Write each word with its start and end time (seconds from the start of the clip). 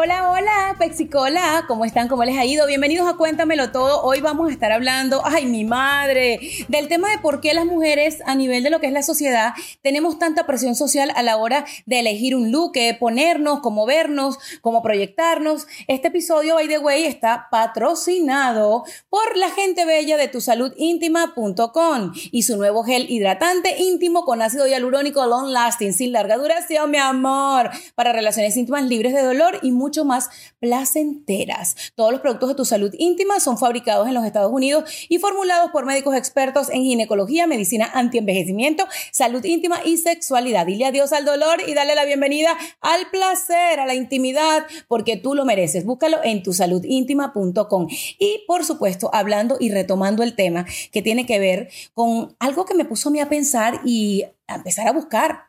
Hola, 0.00 0.30
hola, 0.30 0.76
Pexicola, 0.78 1.64
¿cómo 1.66 1.84
están? 1.84 2.06
¿Cómo 2.06 2.22
les 2.22 2.38
ha 2.38 2.44
ido? 2.44 2.68
Bienvenidos 2.68 3.12
a 3.12 3.16
Cuéntamelo 3.16 3.72
Todo. 3.72 4.04
Hoy 4.04 4.20
vamos 4.20 4.48
a 4.48 4.52
estar 4.52 4.70
hablando, 4.70 5.22
ay, 5.24 5.46
mi 5.46 5.64
madre, 5.64 6.38
del 6.68 6.86
tema 6.86 7.10
de 7.10 7.18
por 7.18 7.40
qué 7.40 7.52
las 7.52 7.66
mujeres 7.66 8.22
a 8.24 8.36
nivel 8.36 8.62
de 8.62 8.70
lo 8.70 8.78
que 8.78 8.86
es 8.86 8.92
la 8.92 9.02
sociedad 9.02 9.54
tenemos 9.82 10.20
tanta 10.20 10.46
presión 10.46 10.76
social 10.76 11.10
a 11.16 11.24
la 11.24 11.36
hora 11.36 11.64
de 11.86 11.98
elegir 11.98 12.36
un 12.36 12.52
look, 12.52 12.74
ponernos, 13.00 13.58
cómo 13.58 13.86
vernos, 13.86 14.38
cómo 14.60 14.84
proyectarnos. 14.84 15.66
Este 15.88 16.06
episodio, 16.06 16.54
by 16.54 16.68
the 16.68 16.78
way, 16.78 17.02
está 17.04 17.48
patrocinado 17.50 18.84
por 19.10 19.36
la 19.36 19.50
gente 19.50 19.84
bella 19.84 20.16
de 20.16 20.28
tusaludíntima.com 20.28 22.12
y 22.30 22.42
su 22.44 22.56
nuevo 22.56 22.84
gel 22.84 23.10
hidratante 23.10 23.82
íntimo 23.82 24.24
con 24.24 24.42
ácido 24.42 24.68
hialurónico 24.68 25.26
long 25.26 25.48
lasting, 25.48 25.92
sin 25.92 26.12
larga 26.12 26.36
duración, 26.36 26.88
mi 26.88 26.98
amor, 26.98 27.70
para 27.96 28.12
relaciones 28.12 28.56
íntimas 28.56 28.84
libres 28.84 29.12
de 29.12 29.22
dolor 29.22 29.58
y 29.60 29.72
muy 29.72 29.87
mucho 29.88 30.04
más 30.04 30.28
placenteras. 30.60 31.74
Todos 31.94 32.12
los 32.12 32.20
productos 32.20 32.50
de 32.50 32.54
tu 32.54 32.66
salud 32.66 32.94
íntima 32.98 33.40
son 33.40 33.56
fabricados 33.56 34.06
en 34.06 34.12
los 34.12 34.26
Estados 34.26 34.52
Unidos 34.52 34.84
y 35.08 35.18
formulados 35.18 35.70
por 35.70 35.86
médicos 35.86 36.14
expertos 36.14 36.68
en 36.68 36.82
ginecología, 36.82 37.46
medicina 37.46 37.90
antienvejecimiento, 37.94 38.86
salud 39.12 39.42
íntima 39.46 39.80
y 39.82 39.96
sexualidad. 39.96 40.66
Dile 40.66 40.84
adiós 40.84 41.14
al 41.14 41.24
dolor 41.24 41.62
y 41.66 41.72
dale 41.72 41.94
la 41.94 42.04
bienvenida 42.04 42.50
al 42.82 43.08
placer, 43.10 43.80
a 43.80 43.86
la 43.86 43.94
intimidad, 43.94 44.66
porque 44.88 45.16
tú 45.16 45.34
lo 45.34 45.46
mereces. 45.46 45.86
Búscalo 45.86 46.18
en 46.22 46.42
tusaludíntima.com. 46.42 47.86
Y 48.18 48.44
por 48.46 48.66
supuesto, 48.66 49.08
hablando 49.14 49.56
y 49.58 49.70
retomando 49.70 50.22
el 50.22 50.36
tema 50.36 50.66
que 50.92 51.00
tiene 51.00 51.24
que 51.24 51.38
ver 51.38 51.70
con 51.94 52.36
algo 52.40 52.66
que 52.66 52.74
me 52.74 52.84
puso 52.84 53.08
a 53.08 53.12
mí 53.12 53.20
a 53.20 53.30
pensar 53.30 53.80
y 53.86 54.24
a 54.48 54.56
empezar 54.56 54.86
a 54.86 54.92
buscar, 54.92 55.44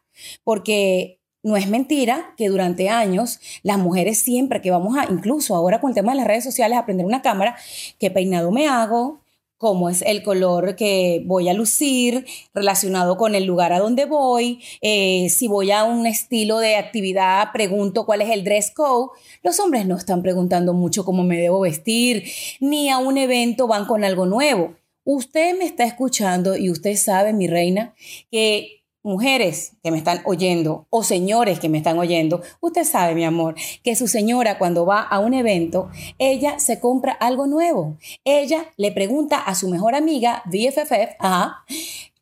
porque 0.46 1.19
no 1.44 1.56
es 1.56 1.68
mentira 1.68 2.34
que 2.38 2.50
durante 2.50 2.90
años 2.90 3.40
las 3.64 3.78
mujeres 3.78 4.20
siempre 4.20 4.62
que 4.62 4.72
vamos 4.72 4.98
a, 4.98 5.06
incluso 5.12 5.56
ahora 5.56 5.80
con 5.80 5.92
el 5.92 5.96
tema 5.96 6.12
de 6.12 6.18
las 6.18 6.28
redes 6.28 6.44
sociales, 6.44 6.78
aprender 6.78 7.06
una 7.06 7.22
cámara, 7.22 7.56
qué 7.98 8.12
peinado 8.12 8.52
me 8.52 8.68
hago, 8.68 9.22
cómo 9.60 9.90
es 9.90 10.02
el 10.04 10.24
color 10.24 10.78
que 10.78 11.22
voy 11.26 11.50
a 11.50 11.54
lucir 11.54 12.26
relacionado 12.54 13.18
con 13.18 13.36
el 13.36 13.44
lugar 13.44 13.74
a 13.74 13.80
donde 13.80 14.06
voy, 14.06 14.62
eh, 14.82 15.28
si 15.30 15.50
voy 15.50 15.72
a 15.72 15.84
un 15.84 16.08
estilo 16.08 16.60
de 16.60 16.78
actividad, 16.78 17.52
pregunto 17.52 18.06
cuál 18.06 18.22
es 18.22 18.30
el 18.30 18.46
dress 18.46 18.72
code. 18.72 19.10
Los 19.44 19.60
hombres 19.60 19.86
no 19.86 19.98
están 19.98 20.22
preguntando 20.22 20.74
mucho 20.74 21.04
cómo 21.04 21.24
me 21.24 21.38
debo 21.38 21.60
vestir, 21.60 22.24
ni 22.62 22.90
a 22.90 23.00
un 23.00 23.18
evento 23.18 23.68
van 23.68 23.86
con 23.86 24.06
algo 24.06 24.26
nuevo. 24.26 24.76
Usted 25.04 25.58
me 25.58 25.66
está 25.66 25.84
escuchando 25.84 26.56
y 26.56 26.70
usted 26.70 26.96
sabe, 26.96 27.34
mi 27.34 27.48
reina, 27.48 27.94
que 28.32 28.79
mujeres 29.04 29.78
que 29.84 29.92
me 29.92 29.98
están 29.98 30.22
oyendo 30.26 30.88
o 30.90 31.04
señores 31.04 31.60
que 31.60 31.70
me 31.70 31.78
están 31.78 31.98
oyendo, 31.98 32.42
usted 32.60 32.84
sabe, 32.84 33.16
mi 33.16 33.24
amor, 33.24 33.56
que 33.84 33.96
su 33.96 34.08
señora 34.08 34.58
cuando 34.58 34.86
va 34.86 35.02
a 35.02 35.20
un 35.20 35.34
evento, 35.34 35.90
ella 36.18 36.60
se 36.60 36.80
compra 36.80 37.14
algo 37.14 37.48
nuevo. 37.48 37.98
Ella 38.24 38.66
le 38.78 38.92
pregunta 38.92 39.38
a 39.38 39.56
su 39.56 39.70
mejor 39.70 39.96
amiga, 39.96 40.44
BFF, 40.46 40.92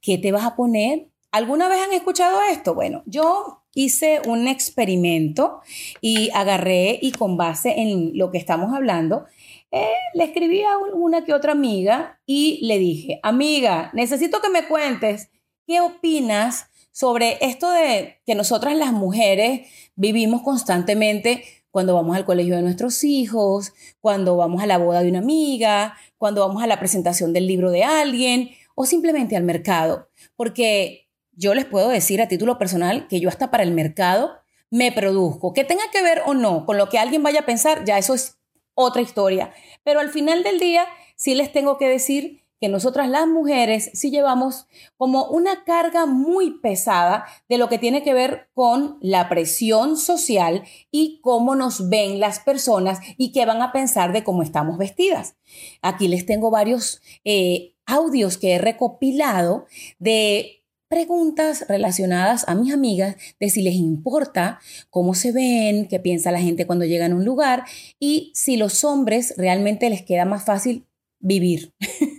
¿qué 0.01 0.17
te 0.17 0.31
vas 0.31 0.45
a 0.45 0.55
poner? 0.55 1.09
¿Alguna 1.31 1.67
vez 1.67 1.79
han 1.83 1.93
escuchado 1.93 2.39
esto? 2.51 2.73
Bueno, 2.73 3.03
yo 3.05 3.63
hice 3.73 4.21
un 4.25 4.47
experimento 4.47 5.61
y 6.01 6.31
agarré 6.33 6.97
y 7.01 7.11
con 7.11 7.37
base 7.37 7.79
en 7.79 8.17
lo 8.17 8.31
que 8.31 8.37
estamos 8.37 8.73
hablando, 8.73 9.25
eh, 9.69 9.85
le 10.13 10.23
escribí 10.23 10.63
a 10.63 10.77
una 10.77 11.25
que 11.25 11.33
otra 11.33 11.51
amiga 11.51 12.19
y 12.25 12.65
le 12.65 12.79
dije, 12.79 13.19
amiga, 13.21 13.91
necesito 13.93 14.41
que 14.41 14.49
me 14.49 14.65
cuentes 14.67 15.29
¿Qué 15.67 15.81
opinas 15.81 16.67
sobre 16.93 17.37
esto 17.41 17.69
de 17.69 18.21
que 18.25 18.35
nosotras 18.35 18.77
las 18.77 18.93
mujeres 18.93 19.67
vivimos 19.97 20.41
constantemente 20.41 21.43
cuando 21.71 21.93
vamos 21.93 22.15
al 22.15 22.23
colegio 22.23 22.55
de 22.55 22.61
nuestros 22.61 23.03
hijos, 23.03 23.73
cuando 23.99 24.37
vamos 24.37 24.63
a 24.63 24.65
la 24.65 24.77
boda 24.77 25.01
de 25.01 25.09
una 25.09 25.19
amiga, 25.19 25.97
cuando 26.17 26.47
vamos 26.47 26.63
a 26.63 26.67
la 26.67 26.79
presentación 26.79 27.33
del 27.33 27.47
libro 27.47 27.69
de 27.69 27.83
alguien 27.83 28.51
o 28.75 28.85
simplemente 28.85 29.35
al 29.35 29.43
mercado? 29.43 30.07
Porque 30.37 31.09
yo 31.33 31.53
les 31.53 31.65
puedo 31.65 31.89
decir 31.89 32.21
a 32.21 32.29
título 32.29 32.57
personal 32.57 33.09
que 33.09 33.19
yo 33.19 33.27
hasta 33.27 33.51
para 33.51 33.63
el 33.63 33.71
mercado 33.71 34.37
me 34.69 34.93
produzco. 34.93 35.51
Que 35.51 35.65
tenga 35.65 35.83
que 35.91 36.01
ver 36.01 36.21
o 36.25 36.33
no 36.33 36.65
con 36.65 36.77
lo 36.77 36.87
que 36.87 36.97
alguien 36.97 37.23
vaya 37.23 37.41
a 37.41 37.45
pensar, 37.45 37.83
ya 37.83 37.97
eso 37.97 38.13
es 38.13 38.37
otra 38.73 39.01
historia. 39.01 39.51
Pero 39.83 39.99
al 39.99 40.11
final 40.11 40.43
del 40.43 40.59
día 40.61 40.85
sí 41.17 41.35
les 41.35 41.51
tengo 41.51 41.77
que 41.77 41.89
decir 41.89 42.46
que 42.59 42.69
nosotras 42.69 43.09
las 43.09 43.27
mujeres 43.27 43.89
sí 43.93 44.11
llevamos 44.11 44.67
como 44.97 45.25
una 45.25 45.63
carga 45.63 46.05
muy 46.05 46.59
pesada 46.59 47.25
de 47.49 47.57
lo 47.57 47.69
que 47.69 47.77
tiene 47.77 48.03
que 48.03 48.13
ver 48.13 48.49
con 48.53 48.97
la 49.01 49.29
presión 49.29 49.97
social 49.97 50.63
y 50.91 51.19
cómo 51.21 51.55
nos 51.55 51.89
ven 51.89 52.19
las 52.19 52.39
personas 52.39 52.99
y 53.17 53.31
qué 53.31 53.45
van 53.45 53.61
a 53.61 53.71
pensar 53.71 54.13
de 54.13 54.23
cómo 54.23 54.41
estamos 54.41 54.77
vestidas. 54.77 55.35
Aquí 55.81 56.07
les 56.07 56.25
tengo 56.25 56.51
varios 56.51 57.01
eh, 57.23 57.75
audios 57.85 58.37
que 58.37 58.53
he 58.53 58.57
recopilado 58.57 59.65
de 59.99 60.57
preguntas 60.87 61.65
relacionadas 61.67 62.47
a 62.47 62.55
mis 62.55 62.73
amigas 62.73 63.15
de 63.39 63.49
si 63.49 63.61
les 63.61 63.75
importa 63.75 64.59
cómo 64.89 65.13
se 65.15 65.31
ven, 65.31 65.87
qué 65.87 65.99
piensa 65.99 66.31
la 66.31 66.39
gente 66.39 66.65
cuando 66.65 66.85
llegan 66.85 67.11
a 67.11 67.15
un 67.15 67.25
lugar 67.25 67.63
y 67.99 68.31
si 68.33 68.57
los 68.57 68.83
hombres 68.83 69.33
realmente 69.37 69.89
les 69.89 70.01
queda 70.03 70.25
más 70.25 70.45
fácil 70.45 70.85
vivir. 71.19 71.73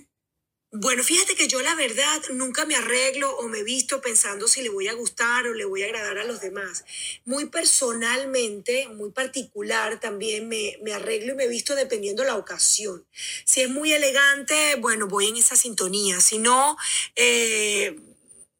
Bueno, 0.71 1.03
fíjate 1.03 1.35
que 1.35 1.49
yo 1.49 1.63
la 1.63 1.75
verdad 1.75 2.21
nunca 2.35 2.67
me 2.67 2.77
arreglo 2.77 3.35
o 3.39 3.49
me 3.49 3.63
visto 3.63 4.03
pensando 4.03 4.47
si 4.49 4.61
le 4.61 4.69
voy 4.69 4.87
a 4.87 4.93
gustar 4.93 5.47
o 5.47 5.55
le 5.55 5.65
voy 5.65 5.83
a 5.83 5.87
agradar 5.87 6.19
a 6.19 6.25
los 6.25 6.43
demás. 6.43 6.85
Muy 7.25 7.47
personalmente, 7.47 8.87
muy 8.89 9.11
particular 9.11 9.99
también 9.99 10.47
me, 10.47 10.77
me 10.83 10.93
arreglo 10.93 11.33
y 11.33 11.37
me 11.37 11.49
visto 11.49 11.75
dependiendo 11.75 12.23
la 12.23 12.37
ocasión. 12.37 13.07
Si 13.47 13.63
es 13.63 13.71
muy 13.71 13.95
elegante, 13.95 14.75
bueno, 14.75 15.07
voy 15.07 15.29
en 15.29 15.37
esa 15.37 15.57
sintonía. 15.57 16.21
Si 16.21 16.39
no, 16.39 16.77
eh, 17.17 17.99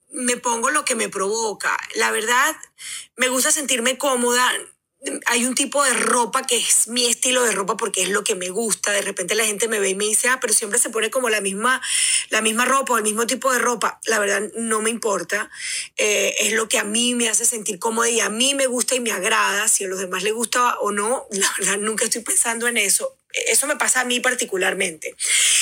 me 0.09 0.39
pongo 0.39 0.71
lo 0.71 0.87
que 0.87 0.95
me 0.95 1.11
provoca. 1.11 1.77
La 1.95 2.11
verdad, 2.11 2.57
me 3.17 3.29
gusta 3.29 3.53
sentirme 3.53 3.99
cómoda 3.99 4.51
hay 5.27 5.45
un 5.45 5.55
tipo 5.55 5.85
de 5.85 5.93
ropa 5.93 6.43
que 6.43 6.57
es 6.57 6.89
mi 6.89 7.07
estilo 7.07 7.45
de 7.45 7.53
ropa 7.53 7.77
porque 7.77 8.03
es 8.03 8.09
lo 8.09 8.25
que 8.25 8.35
me 8.35 8.49
gusta. 8.51 8.91
De 8.91 9.03
repente 9.03 9.35
la 9.35 9.45
gente 9.45 9.69
me 9.69 9.79
ve 9.79 9.91
y 9.91 9.95
me 9.95 10.05
dice, 10.05 10.29
ah, 10.29 10.39
pero 10.41 10.53
siempre 10.53 10.79
se 10.79 10.91
pone 10.91 11.11
como 11.11 11.29
la 11.29 11.41
misma, 11.41 11.81
la 12.31 12.41
misma 12.41 12.65
ropa 12.65 12.95
o 12.95 12.99
el 12.99 13.05
mismo 13.05 13.27
tipo 13.27 13.53
de 13.53 13.59
ropa. 13.59 14.01
La 14.07 14.19
verdad 14.19 14.51
no 14.57 14.81
me 14.81 14.91
importa. 14.91 15.51
Eh, 15.97 16.35
es 16.41 16.53
lo 16.53 16.69
que 16.69 16.79
a 16.79 16.85
mí 16.85 17.15
me 17.15 17.29
hace 17.29 17.47
sentir 17.47 17.79
cómoda 17.79 18.09
y 18.09 18.21
a 18.21 18.29
mí 18.29 18.55
me 18.55 18.67
gusta 18.67 18.97
y 18.97 19.01
me 19.01 19.13
agrada. 19.13 19.69
Si 19.69 19.85
a 19.85 19.89
los 19.89 20.01
demás 20.01 20.25
les 20.25 20.33
gusta 20.33 20.79
o 20.81 20.91
no, 20.91 21.27
la 21.31 21.53
verdad 21.59 21.79
nunca 21.79 22.05
estoy 22.05 22.23
pensando 22.23 22.67
en 22.67 22.77
eso. 22.77 23.15
Eso 23.47 23.67
me 23.67 23.77
pasa 23.77 24.01
a 24.01 24.05
mí 24.05 24.21
particularmente. 24.21 25.15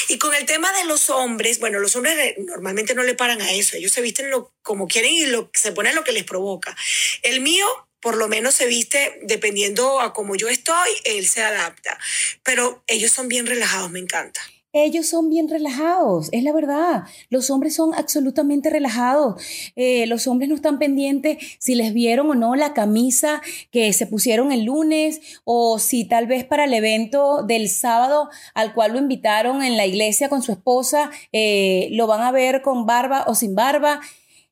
Y 0.08 0.18
con 0.18 0.32
el 0.34 0.46
tema 0.46 0.72
de 0.72 0.84
los 0.84 1.10
hombres, 1.10 1.58
bueno, 1.58 1.80
los 1.80 1.96
hombres 1.96 2.34
normalmente 2.38 2.94
no 2.94 3.02
le 3.02 3.14
paran 3.14 3.42
a 3.42 3.52
eso. 3.52 3.76
Ellos 3.76 3.92
se 3.92 4.00
visten 4.00 4.30
lo, 4.30 4.52
como 4.62 4.86
quieren 4.86 5.12
y 5.12 5.26
lo, 5.26 5.50
se 5.52 5.72
ponen 5.72 5.94
lo 5.94 6.04
que 6.04 6.12
les 6.12 6.24
provoca. 6.24 6.76
El 7.22 7.40
mío 7.40 7.66
por 8.00 8.16
lo 8.16 8.28
menos 8.28 8.54
se 8.54 8.66
viste 8.66 9.20
dependiendo 9.22 10.00
a 10.00 10.12
cómo 10.12 10.36
yo 10.36 10.48
estoy, 10.48 10.90
él 11.04 11.26
se 11.26 11.42
adapta. 11.42 11.98
Pero 12.42 12.82
ellos 12.86 13.10
son 13.10 13.28
bien 13.28 13.46
relajados, 13.46 13.90
me 13.90 14.00
encanta. 14.00 14.40
Ellos 14.78 15.06
son 15.06 15.30
bien 15.30 15.48
relajados, 15.48 16.28
es 16.32 16.42
la 16.42 16.52
verdad. 16.52 17.04
Los 17.30 17.48
hombres 17.48 17.74
son 17.74 17.94
absolutamente 17.94 18.68
relajados. 18.68 19.42
Eh, 19.74 20.06
los 20.06 20.26
hombres 20.26 20.50
no 20.50 20.54
están 20.54 20.78
pendientes 20.78 21.38
si 21.58 21.74
les 21.74 21.94
vieron 21.94 22.28
o 22.28 22.34
no 22.34 22.54
la 22.56 22.74
camisa 22.74 23.40
que 23.70 23.94
se 23.94 24.06
pusieron 24.06 24.52
el 24.52 24.64
lunes 24.64 25.40
o 25.44 25.78
si 25.78 26.04
tal 26.04 26.26
vez 26.26 26.44
para 26.44 26.64
el 26.64 26.74
evento 26.74 27.42
del 27.42 27.70
sábado 27.70 28.28
al 28.52 28.74
cual 28.74 28.92
lo 28.92 28.98
invitaron 28.98 29.62
en 29.62 29.78
la 29.78 29.86
iglesia 29.86 30.28
con 30.28 30.42
su 30.42 30.52
esposa, 30.52 31.10
eh, 31.32 31.88
lo 31.92 32.06
van 32.06 32.20
a 32.20 32.30
ver 32.30 32.60
con 32.60 32.84
barba 32.84 33.24
o 33.28 33.34
sin 33.34 33.54
barba. 33.54 34.02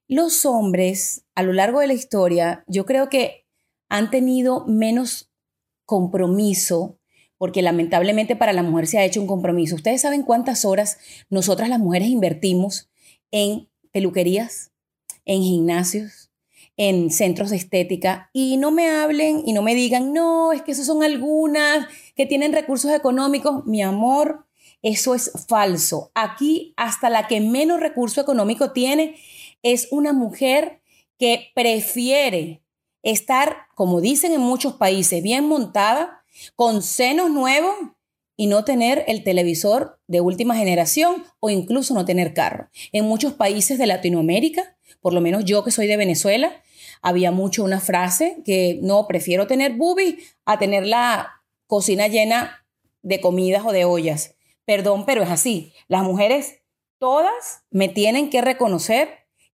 Los 0.08 0.46
hombres 0.46 1.24
a 1.34 1.42
lo 1.42 1.52
largo 1.52 1.80
de 1.80 1.88
la 1.88 1.94
historia, 1.94 2.64
yo 2.66 2.86
creo 2.86 3.10
que 3.10 3.43
han 3.88 4.10
tenido 4.10 4.64
menos 4.66 5.30
compromiso, 5.84 6.98
porque 7.38 7.62
lamentablemente 7.62 8.36
para 8.36 8.52
la 8.52 8.62
mujer 8.62 8.86
se 8.86 8.98
ha 8.98 9.04
hecho 9.04 9.20
un 9.20 9.26
compromiso. 9.26 9.76
¿Ustedes 9.76 10.00
saben 10.00 10.22
cuántas 10.22 10.64
horas 10.64 10.98
nosotras 11.30 11.68
las 11.68 11.78
mujeres 11.78 12.08
invertimos 12.08 12.88
en 13.30 13.68
peluquerías, 13.92 14.72
en 15.24 15.42
gimnasios, 15.42 16.30
en 16.76 17.10
centros 17.10 17.50
de 17.50 17.56
estética? 17.56 18.30
Y 18.32 18.56
no 18.56 18.70
me 18.70 18.88
hablen 18.88 19.42
y 19.44 19.52
no 19.52 19.62
me 19.62 19.74
digan, 19.74 20.12
no, 20.12 20.52
es 20.52 20.62
que 20.62 20.72
esas 20.72 20.86
son 20.86 21.02
algunas 21.02 21.86
que 22.16 22.26
tienen 22.26 22.52
recursos 22.52 22.90
económicos. 22.92 23.66
Mi 23.66 23.82
amor, 23.82 24.46
eso 24.82 25.14
es 25.14 25.30
falso. 25.46 26.10
Aquí 26.14 26.72
hasta 26.76 27.10
la 27.10 27.26
que 27.26 27.40
menos 27.40 27.80
recurso 27.80 28.20
económico 28.20 28.72
tiene 28.72 29.16
es 29.62 29.88
una 29.90 30.12
mujer 30.12 30.80
que 31.18 31.50
prefiere 31.54 32.63
estar, 33.04 33.66
como 33.74 34.00
dicen 34.00 34.32
en 34.32 34.40
muchos 34.40 34.74
países, 34.74 35.22
bien 35.22 35.46
montada, 35.46 36.24
con 36.56 36.82
senos 36.82 37.30
nuevos 37.30 37.74
y 38.36 38.48
no 38.48 38.64
tener 38.64 39.04
el 39.06 39.22
televisor 39.22 40.00
de 40.08 40.20
última 40.20 40.56
generación 40.56 41.24
o 41.38 41.50
incluso 41.50 41.94
no 41.94 42.04
tener 42.04 42.34
carro. 42.34 42.68
En 42.92 43.04
muchos 43.04 43.34
países 43.34 43.78
de 43.78 43.86
Latinoamérica, 43.86 44.76
por 45.00 45.12
lo 45.12 45.20
menos 45.20 45.44
yo 45.44 45.62
que 45.62 45.70
soy 45.70 45.86
de 45.86 45.96
Venezuela, 45.96 46.62
había 47.02 47.30
mucho 47.30 47.62
una 47.62 47.80
frase 47.80 48.38
que 48.44 48.80
no, 48.82 49.06
prefiero 49.06 49.46
tener 49.46 49.74
boobies 49.74 50.36
a 50.44 50.58
tener 50.58 50.86
la 50.86 51.42
cocina 51.66 52.08
llena 52.08 52.66
de 53.02 53.20
comidas 53.20 53.64
o 53.66 53.72
de 53.72 53.84
ollas. 53.84 54.34
Perdón, 54.64 55.04
pero 55.04 55.22
es 55.22 55.30
así. 55.30 55.72
Las 55.86 56.02
mujeres 56.02 56.62
todas 56.98 57.62
me 57.70 57.88
tienen 57.88 58.30
que 58.30 58.40
reconocer 58.40 59.10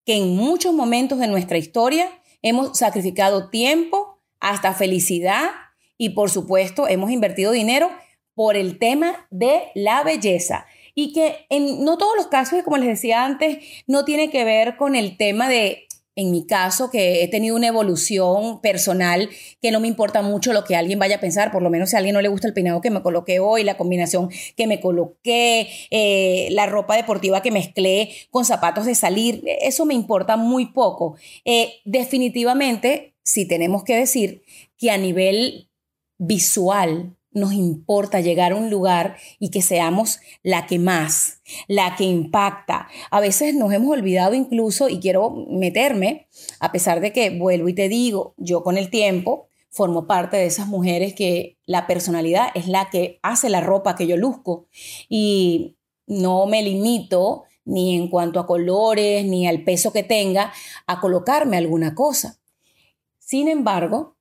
que 0.06 0.14
en 0.14 0.36
muchos 0.36 0.72
momentos 0.72 1.18
de 1.18 1.26
nuestra 1.26 1.58
historia 1.58 2.19
hemos 2.42 2.78
sacrificado 2.78 3.50
tiempo, 3.50 4.20
hasta 4.40 4.74
felicidad 4.74 5.50
y 5.98 6.10
por 6.10 6.30
supuesto 6.30 6.88
hemos 6.88 7.10
invertido 7.10 7.52
dinero 7.52 7.90
por 8.34 8.56
el 8.56 8.78
tema 8.78 9.26
de 9.30 9.64
la 9.74 10.02
belleza. 10.02 10.66
Y 10.94 11.12
que 11.12 11.46
en 11.50 11.84
no 11.84 11.98
todos 11.98 12.16
los 12.16 12.28
casos, 12.28 12.62
como 12.64 12.78
les 12.78 12.88
decía 12.88 13.24
antes, 13.24 13.58
no 13.86 14.04
tiene 14.04 14.30
que 14.30 14.44
ver 14.44 14.76
con 14.76 14.96
el 14.96 15.16
tema 15.16 15.48
de 15.48 15.86
en 16.16 16.30
mi 16.30 16.46
caso, 16.46 16.90
que 16.90 17.22
he 17.22 17.28
tenido 17.28 17.56
una 17.56 17.68
evolución 17.68 18.60
personal, 18.60 19.30
que 19.62 19.70
no 19.70 19.80
me 19.80 19.88
importa 19.88 20.22
mucho 20.22 20.52
lo 20.52 20.64
que 20.64 20.76
alguien 20.76 20.98
vaya 20.98 21.16
a 21.16 21.20
pensar, 21.20 21.52
por 21.52 21.62
lo 21.62 21.70
menos 21.70 21.90
si 21.90 21.96
a 21.96 21.98
alguien 21.98 22.14
no 22.14 22.22
le 22.22 22.28
gusta 22.28 22.48
el 22.48 22.54
peinado 22.54 22.80
que 22.80 22.90
me 22.90 23.02
coloqué 23.02 23.40
hoy, 23.40 23.64
la 23.64 23.76
combinación 23.76 24.28
que 24.56 24.66
me 24.66 24.80
coloqué, 24.80 25.68
eh, 25.90 26.48
la 26.50 26.66
ropa 26.66 26.96
deportiva 26.96 27.42
que 27.42 27.50
mezclé 27.50 28.10
con 28.30 28.44
zapatos 28.44 28.86
de 28.86 28.94
salir, 28.94 29.42
eso 29.60 29.86
me 29.86 29.94
importa 29.94 30.36
muy 30.36 30.66
poco. 30.66 31.16
Eh, 31.44 31.74
definitivamente, 31.84 33.14
si 33.22 33.46
tenemos 33.46 33.84
que 33.84 33.96
decir 33.96 34.42
que 34.76 34.90
a 34.90 34.98
nivel 34.98 35.68
visual, 36.18 37.16
nos 37.32 37.52
importa 37.52 38.20
llegar 38.20 38.52
a 38.52 38.56
un 38.56 38.70
lugar 38.70 39.16
y 39.38 39.50
que 39.50 39.62
seamos 39.62 40.20
la 40.42 40.66
que 40.66 40.78
más, 40.78 41.40
la 41.68 41.96
que 41.96 42.04
impacta. 42.04 42.88
A 43.10 43.20
veces 43.20 43.54
nos 43.54 43.72
hemos 43.72 43.90
olvidado 43.90 44.34
incluso, 44.34 44.88
y 44.88 45.00
quiero 45.00 45.30
meterme, 45.30 46.28
a 46.58 46.72
pesar 46.72 47.00
de 47.00 47.12
que 47.12 47.30
vuelvo 47.30 47.68
y 47.68 47.74
te 47.74 47.88
digo, 47.88 48.34
yo 48.36 48.62
con 48.62 48.76
el 48.76 48.90
tiempo 48.90 49.46
formo 49.70 50.06
parte 50.06 50.36
de 50.36 50.46
esas 50.46 50.66
mujeres 50.66 51.14
que 51.14 51.56
la 51.64 51.86
personalidad 51.86 52.48
es 52.54 52.66
la 52.66 52.90
que 52.90 53.20
hace 53.22 53.48
la 53.48 53.60
ropa 53.60 53.94
que 53.94 54.08
yo 54.08 54.16
luzco 54.16 54.66
y 55.08 55.76
no 56.06 56.46
me 56.46 56.62
limito 56.62 57.44
ni 57.64 57.94
en 57.96 58.08
cuanto 58.08 58.40
a 58.40 58.46
colores, 58.46 59.24
ni 59.24 59.46
al 59.46 59.62
peso 59.62 59.92
que 59.92 60.02
tenga, 60.02 60.52
a 60.88 61.00
colocarme 61.00 61.56
alguna 61.56 61.94
cosa. 61.94 62.40
Sin 63.20 63.46
embargo, 63.46 64.16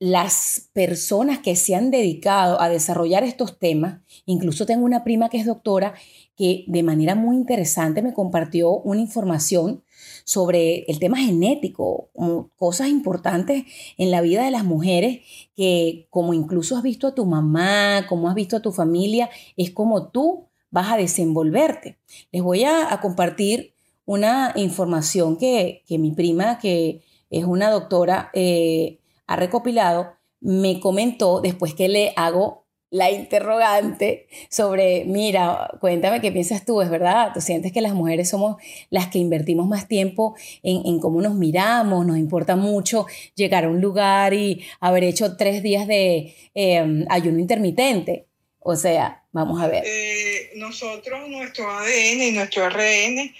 las 0.00 0.68
personas 0.72 1.40
que 1.40 1.56
se 1.56 1.74
han 1.74 1.90
dedicado 1.90 2.60
a 2.60 2.68
desarrollar 2.68 3.24
estos 3.24 3.58
temas, 3.58 4.00
incluso 4.26 4.64
tengo 4.64 4.84
una 4.84 5.02
prima 5.02 5.28
que 5.28 5.38
es 5.38 5.46
doctora, 5.46 5.94
que 6.36 6.64
de 6.68 6.82
manera 6.84 7.16
muy 7.16 7.36
interesante 7.36 8.00
me 8.00 8.14
compartió 8.14 8.70
una 8.70 9.00
información 9.00 9.82
sobre 10.24 10.84
el 10.84 11.00
tema 11.00 11.18
genético, 11.18 12.10
cosas 12.56 12.88
importantes 12.88 13.64
en 13.96 14.12
la 14.12 14.20
vida 14.20 14.44
de 14.44 14.52
las 14.52 14.62
mujeres 14.62 15.20
que 15.56 16.06
como 16.10 16.34
incluso 16.34 16.76
has 16.76 16.82
visto 16.84 17.08
a 17.08 17.14
tu 17.14 17.26
mamá, 17.26 18.06
como 18.08 18.28
has 18.28 18.36
visto 18.36 18.56
a 18.56 18.62
tu 18.62 18.70
familia, 18.70 19.30
es 19.56 19.72
como 19.72 20.08
tú 20.08 20.46
vas 20.70 20.92
a 20.92 20.96
desenvolverte. 20.96 21.98
Les 22.30 22.42
voy 22.42 22.64
a, 22.64 22.98
compartir 23.00 23.72
una 24.04 24.52
información 24.54 25.36
que, 25.36 25.82
mi 25.88 26.12
prima, 26.12 26.58
que 26.58 27.02
es 27.30 27.44
una 27.44 27.70
doctora, 27.70 28.30
eh, 28.32 28.98
ha 29.28 29.36
recopilado, 29.36 30.12
me 30.40 30.80
comentó 30.80 31.40
después 31.40 31.74
que 31.74 31.88
le 31.88 32.12
hago 32.16 32.66
la 32.90 33.10
interrogante 33.10 34.28
sobre, 34.48 35.04
mira, 35.04 35.70
cuéntame 35.80 36.22
qué 36.22 36.32
piensas 36.32 36.64
tú, 36.64 36.80
es 36.80 36.88
verdad, 36.88 37.32
tú 37.34 37.40
sientes 37.42 37.70
que 37.70 37.82
las 37.82 37.92
mujeres 37.92 38.30
somos 38.30 38.56
las 38.88 39.08
que 39.08 39.18
invertimos 39.18 39.68
más 39.68 39.88
tiempo 39.88 40.34
en, 40.62 40.98
cómo 41.00 41.20
nos 41.20 41.34
miramos, 41.34 42.06
nos 42.06 42.16
importa 42.16 42.56
mucho 42.56 43.06
llegar 43.34 43.64
a 43.64 43.68
un 43.68 43.82
lugar 43.82 44.32
y 44.32 44.64
haber 44.80 45.04
hecho 45.04 45.36
tres 45.36 45.62
días 45.62 45.86
de 45.86 46.34
em, 46.54 47.04
ayuno 47.10 47.38
intermitente. 47.38 48.26
O 48.60 48.74
sea, 48.74 49.24
vamos 49.32 49.60
a 49.62 49.68
ver. 49.68 49.84
Eh, 49.86 50.50
nosotros, 50.56 51.28
nuestro 51.28 51.70
ADN 51.70 52.22
y 52.22 52.32
nuestro 52.32 52.64
ARN, 52.64 53.32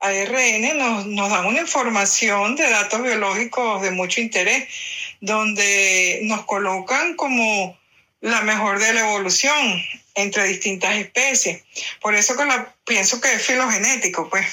ARN 0.00 0.78
nos, 0.78 1.06
nos 1.06 1.30
dan 1.30 1.46
una 1.46 1.60
información 1.60 2.56
de 2.56 2.68
datos 2.68 3.02
biológicos 3.02 3.82
de 3.82 3.92
mucho 3.92 4.20
interés 4.20 4.68
donde 5.26 6.20
nos 6.22 6.46
colocan 6.46 7.16
como 7.16 7.76
la 8.20 8.40
mejor 8.42 8.78
de 8.78 8.94
la 8.94 9.00
evolución 9.00 9.82
entre 10.14 10.44
distintas 10.44 10.94
especies. 10.96 11.62
Por 12.00 12.14
eso 12.14 12.36
que 12.36 12.44
la, 12.44 12.74
pienso 12.84 13.20
que 13.20 13.34
es 13.34 13.42
filogenético, 13.42 14.30
pues. 14.30 14.46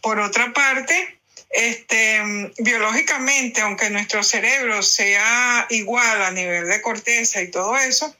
Por 0.00 0.20
otra 0.20 0.52
parte, 0.52 1.18
este, 1.50 2.52
biológicamente, 2.58 3.60
aunque 3.60 3.90
nuestro 3.90 4.22
cerebro 4.22 4.82
sea 4.82 5.66
igual 5.70 6.22
a 6.22 6.30
nivel 6.30 6.68
de 6.68 6.80
corteza 6.80 7.42
y 7.42 7.50
todo 7.50 7.76
eso, 7.76 8.16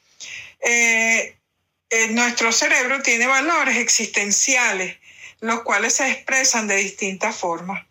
eh, 0.60 1.36
eh, 1.90 2.08
nuestro 2.08 2.52
cerebro 2.52 3.02
tiene 3.02 3.26
valores 3.26 3.76
existenciales, 3.76 4.96
los 5.40 5.62
cuales 5.62 5.94
se 5.94 6.10
expresan 6.10 6.66
de 6.66 6.76
distintas 6.76 7.36
formas. 7.36 7.86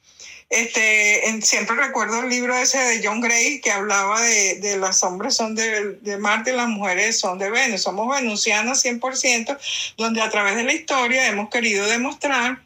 Este, 0.49 1.41
siempre 1.41 1.75
recuerdo 1.75 2.21
el 2.21 2.29
libro 2.29 2.55
ese 2.55 2.77
de 2.77 3.01
John 3.03 3.21
Gray 3.21 3.59
que 3.61 3.71
hablaba 3.71 4.21
de, 4.21 4.55
de 4.55 4.77
los 4.77 5.01
hombres 5.03 5.35
son 5.35 5.55
de, 5.55 5.93
de, 6.01 6.17
Marte 6.17 6.51
y 6.51 6.55
las 6.55 6.67
mujeres 6.67 7.19
son 7.19 7.39
de 7.39 7.49
Venus. 7.49 7.81
Somos 7.81 8.15
venusianas 8.15 8.85
100%, 8.85 9.57
donde 9.97 10.21
a 10.21 10.29
través 10.29 10.55
de 10.55 10.63
la 10.63 10.73
historia 10.73 11.27
hemos 11.27 11.49
querido 11.49 11.85
demostrar 11.87 12.61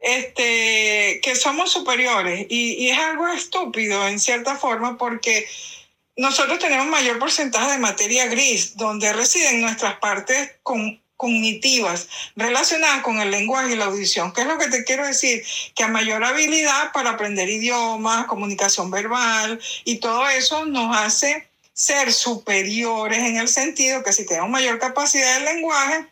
este, 0.00 1.20
que 1.22 1.34
somos 1.36 1.70
superiores. 1.70 2.46
Y, 2.48 2.72
y 2.74 2.90
es 2.90 2.98
algo 2.98 3.28
estúpido 3.28 4.06
en 4.08 4.18
cierta 4.18 4.56
forma 4.56 4.98
porque 4.98 5.46
nosotros 6.16 6.58
tenemos 6.58 6.86
mayor 6.88 7.18
porcentaje 7.18 7.72
de 7.72 7.78
materia 7.78 8.26
gris, 8.26 8.76
donde 8.76 9.12
residen 9.12 9.60
nuestras 9.60 9.98
partes 9.98 10.56
con 10.64 11.00
cognitivas 11.18 12.08
relacionadas 12.36 13.02
con 13.02 13.20
el 13.20 13.30
lenguaje 13.30 13.72
y 13.72 13.76
la 13.76 13.86
audición. 13.86 14.32
¿Qué 14.32 14.42
es 14.42 14.46
lo 14.46 14.56
que 14.56 14.68
te 14.68 14.84
quiero 14.84 15.04
decir? 15.04 15.44
Que 15.74 15.82
a 15.82 15.88
mayor 15.88 16.24
habilidad 16.24 16.92
para 16.92 17.10
aprender 17.10 17.50
idiomas, 17.50 18.26
comunicación 18.26 18.90
verbal 18.90 19.60
y 19.84 19.96
todo 19.96 20.26
eso 20.28 20.64
nos 20.64 20.96
hace 20.96 21.48
ser 21.74 22.12
superiores 22.12 23.18
en 23.18 23.36
el 23.36 23.48
sentido 23.48 24.02
que 24.02 24.12
si 24.12 24.24
tenemos 24.26 24.48
mayor 24.48 24.78
capacidad 24.78 25.38
de 25.38 25.54
lenguaje, 25.54 26.06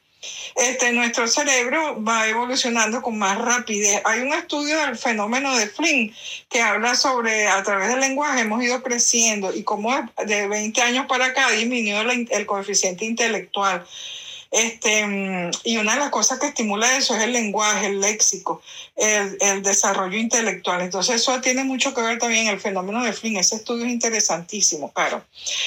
este, 0.56 0.90
nuestro 0.92 1.28
cerebro 1.28 2.02
va 2.02 2.26
evolucionando 2.26 3.00
con 3.00 3.16
más 3.16 3.38
rapidez. 3.38 4.02
Hay 4.04 4.20
un 4.20 4.32
estudio 4.32 4.76
del 4.80 4.96
fenómeno 4.96 5.56
de 5.56 5.68
Flynn 5.68 6.12
que 6.48 6.62
habla 6.62 6.96
sobre, 6.96 7.46
a 7.46 7.62
través 7.62 7.88
del 7.88 8.00
lenguaje 8.00 8.40
hemos 8.40 8.60
ido 8.62 8.82
creciendo 8.82 9.54
y 9.54 9.62
cómo 9.62 9.94
de 10.24 10.48
20 10.48 10.82
años 10.82 11.06
para 11.06 11.26
acá 11.26 11.46
ha 11.46 11.52
disminuido 11.52 12.00
el 12.00 12.46
coeficiente 12.46 13.04
intelectual. 13.04 13.86
Este, 14.56 15.06
mm, 15.06 15.50
y 15.64 15.76
una 15.76 15.92
de 15.92 16.00
las 16.00 16.08
cosas 16.08 16.38
que 16.38 16.46
estimula 16.46 16.96
eso 16.96 17.14
es 17.14 17.22
el 17.22 17.32
lenguaje, 17.32 17.88
el 17.88 18.00
léxico, 18.00 18.62
el, 18.96 19.36
el, 19.40 19.62
desarrollo 19.62 20.16
intelectual. 20.16 20.80
Entonces 20.80 21.16
eso 21.16 21.40
tiene 21.40 21.64
mucho 21.64 21.92
que 21.94 22.00
ver 22.00 22.18
también 22.18 22.46
el 22.46 22.60
fenómeno 22.60 23.04
de 23.04 23.12
Flynn. 23.12 23.36
Ese 23.36 23.56
estudio 23.56 23.84
es 23.84 23.92
interesantísimo, 23.92 24.92
claro. 24.92 25.24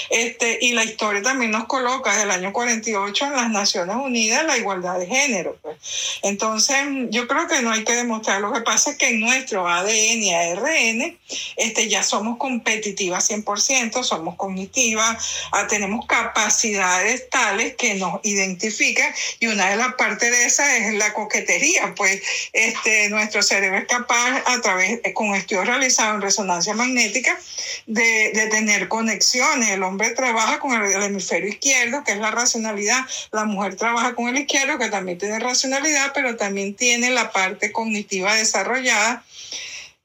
Este, 0.10 0.58
y 0.62 0.74
la 0.74 0.84
historia 0.84 1.22
también 1.22 1.52
nos 1.52 1.66
coloca 1.66 2.12
desde 2.12 2.24
el 2.24 2.32
año 2.32 2.52
48 2.52 3.26
en 3.26 3.32
las 3.34 3.50
Naciones 3.50 3.96
Unidas 3.96 4.46
la 4.46 4.58
igualdad 4.58 4.98
de 4.98 5.06
género. 5.06 5.58
Pues. 5.62 5.78
Entonces 6.24 6.78
yo 7.10 7.28
creo 7.28 7.48
que 7.48 7.62
no 7.62 7.72
hay 7.72 7.84
que 7.84 7.94
demostrar. 7.94 8.42
Lo 8.42 8.52
que 8.52 8.62
pasa 8.62 8.92
es 8.92 8.98
que 8.98 9.10
en 9.10 9.20
nuestro 9.20 9.68
ADN 9.68 10.24
y 10.24 10.34
ARN 10.34 11.20
este, 11.56 11.88
ya 11.88 12.04
somos 12.04 12.38
competitivas 12.38 13.30
100%, 13.30 14.04
somos 14.04 14.36
cognitivas, 14.36 15.48
ah, 15.52 15.68
tenemos 15.68 16.06
capacidades 16.06 17.30
tales 17.30 17.76
que 17.76 17.96
nos 17.96 18.20
identifican 18.24 19.14
y 19.40 19.48
una 19.48 19.70
de 19.70 19.76
las 19.76 19.94
partes 19.94 20.32
de 20.32 20.46
esa 20.46 20.78
es 20.78 20.94
la 20.96 21.14
coquetería, 21.14 21.94
pues 21.96 22.22
este, 22.54 23.10
nuestro 23.20 23.44
cerebro 23.44 23.78
es 23.78 23.86
capaz 23.86 24.44
a 24.46 24.62
través, 24.62 25.02
con 25.14 25.36
estudios 25.36 25.68
realizados 25.68 26.16
en 26.16 26.22
resonancia 26.22 26.74
magnética, 26.74 27.38
de, 27.86 28.48
tener 28.50 28.88
conexiones. 28.88 29.70
El 29.70 29.84
hombre 29.84 30.12
trabaja 30.12 30.60
con 30.60 30.74
el, 30.74 31.04
hemisferio 31.04 31.50
izquierdo, 31.50 32.04
que 32.04 32.14
es 32.14 32.18
la 32.18 32.32
racionalidad, 32.32 33.02
la 33.32 33.46
mujer 33.46 33.76
trabaja 33.76 34.16
con 34.16 34.30
el 34.30 34.38
izquierdo, 34.38 34.78
que 34.78 34.90
también 34.90 35.18
tiene 35.18 35.40
racionalidad, 35.40 36.12
pero 36.14 36.38
también 36.38 36.76
tiene 36.76 37.10
la 37.10 37.32
parte 37.32 37.72
cognitiva 37.72 38.34
desarrollada 38.36 39.24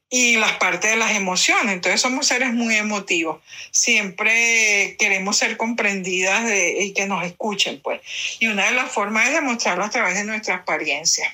y 0.09 0.35
las 0.35 0.53
partes 0.57 0.91
de 0.91 0.97
las 0.97 1.15
emociones. 1.15 1.73
Entonces 1.73 2.01
somos 2.01 2.27
seres 2.27 2.53
muy 2.53 2.75
emotivos. 2.75 3.41
Siempre 3.71 4.97
queremos 4.99 5.37
ser 5.37 5.55
comprendidas 5.55 6.45
de, 6.45 6.83
y 6.83 6.93
que 6.93 7.05
nos 7.05 7.25
escuchen, 7.25 7.79
pues. 7.81 8.01
Y 8.39 8.47
una 8.47 8.65
de 8.65 8.71
las 8.71 8.91
formas 8.91 9.27
es 9.29 9.35
demostrarlo 9.35 9.85
a 9.85 9.89
través 9.89 10.15
de 10.15 10.25
nuestra 10.25 10.55
experiencia. 10.55 11.33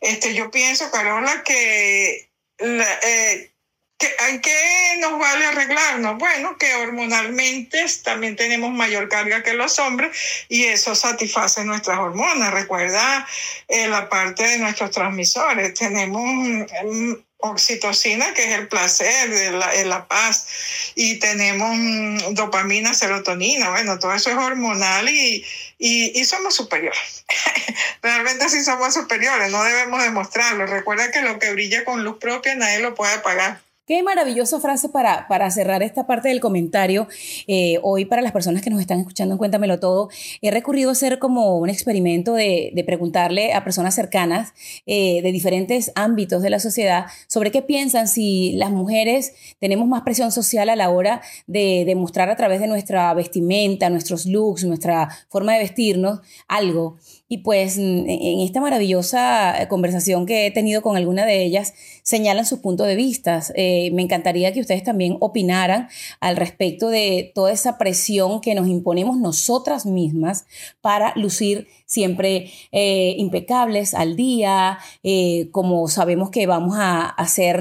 Este, 0.00 0.34
yo 0.34 0.50
pienso, 0.50 0.90
Carola, 0.90 1.42
que, 1.42 2.30
eh, 2.58 3.50
que 3.98 4.08
¿en 4.28 4.40
qué 4.40 4.98
nos 5.00 5.18
vale 5.18 5.46
arreglarnos? 5.46 6.18
Bueno, 6.18 6.56
que 6.58 6.74
hormonalmente 6.74 7.84
también 8.04 8.36
tenemos 8.36 8.70
mayor 8.72 9.08
carga 9.08 9.42
que 9.42 9.54
los 9.54 9.78
hombres 9.78 10.16
y 10.48 10.64
eso 10.64 10.94
satisface 10.94 11.64
nuestras 11.64 11.98
hormonas. 11.98 12.52
Recuerda 12.52 13.26
eh, 13.68 13.88
la 13.88 14.08
parte 14.08 14.42
de 14.42 14.58
nuestros 14.58 14.90
transmisores. 14.90 15.74
Tenemos 15.74 16.22
mm, 16.22 17.12
oxitocina, 17.38 18.32
que 18.34 18.44
es 18.44 18.58
el 18.58 18.68
placer, 18.68 19.52
la, 19.52 19.72
la, 19.84 20.08
paz, 20.08 20.46
y 20.94 21.18
tenemos 21.18 21.76
mm, 21.76 22.34
dopamina, 22.34 22.94
serotonina, 22.94 23.70
bueno, 23.70 23.98
todo 23.98 24.14
eso 24.14 24.30
es 24.30 24.36
hormonal 24.36 25.08
y, 25.08 25.44
y, 25.78 26.18
y 26.18 26.24
somos 26.24 26.54
superiores. 26.54 27.24
Realmente 28.02 28.48
sí 28.48 28.62
somos 28.62 28.94
superiores, 28.94 29.50
no 29.50 29.62
debemos 29.64 30.02
demostrarlo. 30.02 30.66
Recuerda 30.66 31.10
que 31.10 31.22
lo 31.22 31.38
que 31.38 31.52
brilla 31.52 31.84
con 31.84 32.04
luz 32.04 32.18
propia 32.18 32.54
nadie 32.54 32.80
lo 32.80 32.94
puede 32.94 33.14
apagar. 33.14 33.60
Qué 33.86 34.02
maravillosa 34.02 34.58
frase 34.58 34.88
para, 34.88 35.28
para 35.28 35.48
cerrar 35.52 35.80
esta 35.84 36.08
parte 36.08 36.28
del 36.28 36.40
comentario. 36.40 37.06
Eh, 37.46 37.78
hoy, 37.84 38.04
para 38.04 38.20
las 38.20 38.32
personas 38.32 38.60
que 38.60 38.68
nos 38.68 38.80
están 38.80 38.98
escuchando 38.98 39.38
Cuéntamelo 39.38 39.78
Todo, 39.78 40.08
he 40.42 40.50
recurrido 40.50 40.88
a 40.88 40.92
hacer 40.92 41.20
como 41.20 41.56
un 41.58 41.70
experimento 41.70 42.34
de, 42.34 42.72
de 42.74 42.82
preguntarle 42.82 43.52
a 43.52 43.62
personas 43.62 43.94
cercanas 43.94 44.54
eh, 44.86 45.22
de 45.22 45.30
diferentes 45.30 45.92
ámbitos 45.94 46.42
de 46.42 46.50
la 46.50 46.58
sociedad 46.58 47.06
sobre 47.28 47.52
qué 47.52 47.62
piensan 47.62 48.08
si 48.08 48.54
las 48.56 48.72
mujeres 48.72 49.34
tenemos 49.60 49.86
más 49.86 50.02
presión 50.02 50.32
social 50.32 50.68
a 50.68 50.74
la 50.74 50.90
hora 50.90 51.22
de 51.46 51.84
demostrar 51.86 52.28
a 52.28 52.34
través 52.34 52.58
de 52.58 52.66
nuestra 52.66 53.14
vestimenta, 53.14 53.88
nuestros 53.88 54.26
looks, 54.26 54.64
nuestra 54.64 55.10
forma 55.28 55.52
de 55.52 55.60
vestirnos, 55.60 56.22
algo. 56.48 56.96
Y 57.28 57.38
pues 57.38 57.76
en 57.76 58.40
esta 58.40 58.60
maravillosa 58.60 59.66
conversación 59.68 60.26
que 60.26 60.46
he 60.46 60.50
tenido 60.52 60.82
con 60.82 60.96
alguna 60.96 61.26
de 61.26 61.44
ellas, 61.44 61.74
señalan 62.02 62.46
sus 62.46 62.60
puntos 62.60 62.86
de 62.86 62.94
vista. 62.94 63.42
Eh, 63.54 63.90
me 63.92 64.02
encantaría 64.02 64.52
que 64.52 64.60
ustedes 64.60 64.84
también 64.84 65.16
opinaran 65.18 65.88
al 66.20 66.36
respecto 66.36 66.88
de 66.88 67.32
toda 67.34 67.50
esa 67.52 67.78
presión 67.78 68.40
que 68.40 68.54
nos 68.54 68.68
imponemos 68.68 69.18
nosotras 69.18 69.86
mismas 69.86 70.46
para 70.80 71.12
lucir 71.16 71.66
siempre 71.84 72.50
eh, 72.70 73.14
impecables 73.18 73.92
al 73.94 74.14
día, 74.14 74.78
eh, 75.02 75.48
como 75.50 75.88
sabemos 75.88 76.30
que 76.30 76.46
vamos 76.46 76.76
a, 76.78 77.08
a 77.08 77.26
ser 77.26 77.60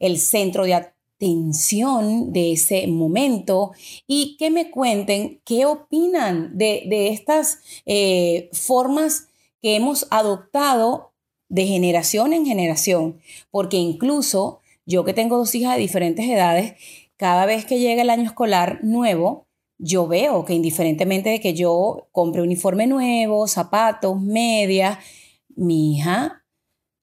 el 0.00 0.18
centro 0.18 0.64
de 0.64 0.74
tensión 1.18 2.32
de 2.32 2.52
ese 2.52 2.86
momento 2.86 3.72
y 4.06 4.36
que 4.38 4.50
me 4.50 4.70
cuenten 4.70 5.40
qué 5.44 5.66
opinan 5.66 6.56
de, 6.56 7.08
estas 7.08 7.58
eh, 7.86 8.48
formas 8.52 9.28
que 9.60 9.76
hemos 9.76 10.06
adoptado 10.10 11.12
de 11.48 11.66
generación 11.66 12.32
en 12.32 12.46
generación, 12.46 13.20
porque 13.50 13.76
incluso 13.76 14.60
yo 14.86 15.04
que 15.04 15.12
tengo 15.12 15.36
dos 15.36 15.54
hijas 15.54 15.74
de 15.74 15.82
diferentes 15.82 16.26
edades, 16.26 16.74
cada 17.16 17.46
vez 17.46 17.64
que 17.64 17.78
llega 17.78 18.02
el 18.02 18.10
año 18.10 18.24
escolar 18.24 18.80
nuevo, 18.82 19.48
yo 19.78 20.06
veo 20.06 20.44
que 20.44 20.54
indiferentemente 20.54 21.30
de 21.30 21.40
que 21.40 21.54
yo 21.54 22.08
compre 22.12 22.42
uniforme 22.42 22.86
nuevo, 22.86 23.46
zapatos, 23.48 24.20
medias, 24.20 24.98
mi 25.54 25.96
hija, 25.96 26.44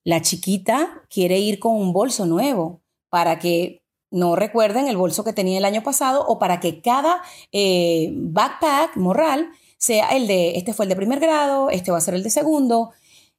la 0.04 0.22
chiquita, 0.22 1.04
quiere 1.10 1.40
ir 1.40 1.60
con 1.60 1.76
un 1.76 1.94
bolso 1.94 2.26
nuevo 2.26 2.82
para 3.10 3.40
que 3.40 3.85
no 4.16 4.38
recuerden 4.38 4.88
el 4.88 4.96
bolso 4.96 5.26
que 5.26 5.34
tenía 5.34 5.58
el 5.58 5.66
año 5.66 5.84
pasado 5.84 6.26
o 6.26 6.40
para 6.40 6.62
que 6.62 6.82
cada 6.82 7.22
eh, 7.52 8.14
backpack 8.14 8.96
moral 8.96 9.50
sea 9.78 10.08
el 10.16 10.26
de, 10.26 10.56
este 10.56 10.74
fue 10.74 10.86
el 10.86 10.90
de 10.90 10.96
primer 10.96 11.20
grado, 11.20 11.70
este 11.70 11.92
va 11.92 11.98
a 11.98 12.02
ser 12.02 12.14
el 12.14 12.24
de 12.24 12.30
segundo. 12.30 12.92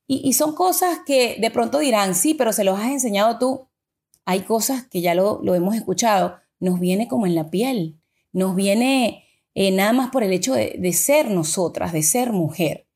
Y, 0.07 0.35
son 0.35 0.55
cosas 0.55 1.01
que 1.07 1.39
de 1.41 1.51
pronto 1.51 1.79
dirán, 1.79 2.15
sí, 2.15 2.35
pero 2.35 2.53
se 2.53 2.63
los 2.63 2.79
has 2.79 2.91
enseñado 2.91 3.39
tú. 3.39 3.69
Hay 4.27 4.43
cosas 4.43 4.87
que 4.87 5.01
ya 5.01 5.15
lo, 5.15 5.43
hemos 5.55 5.75
escuchado, 5.75 6.37
nos 6.61 6.79
viene 6.79 7.09
como 7.09 7.27
en 7.27 7.35
la 7.35 7.51
piel, 7.51 7.99
nos 8.33 8.55
viene 8.55 9.25
eh, 9.55 9.71
nada 9.73 9.95
más 9.95 10.11
por 10.11 10.23
el 10.23 10.33
hecho 10.33 10.53
de, 10.53 10.93
ser 10.93 11.31
nosotras, 11.31 11.93
de 11.95 12.03
ser 12.03 12.33
mujer. 12.33 12.87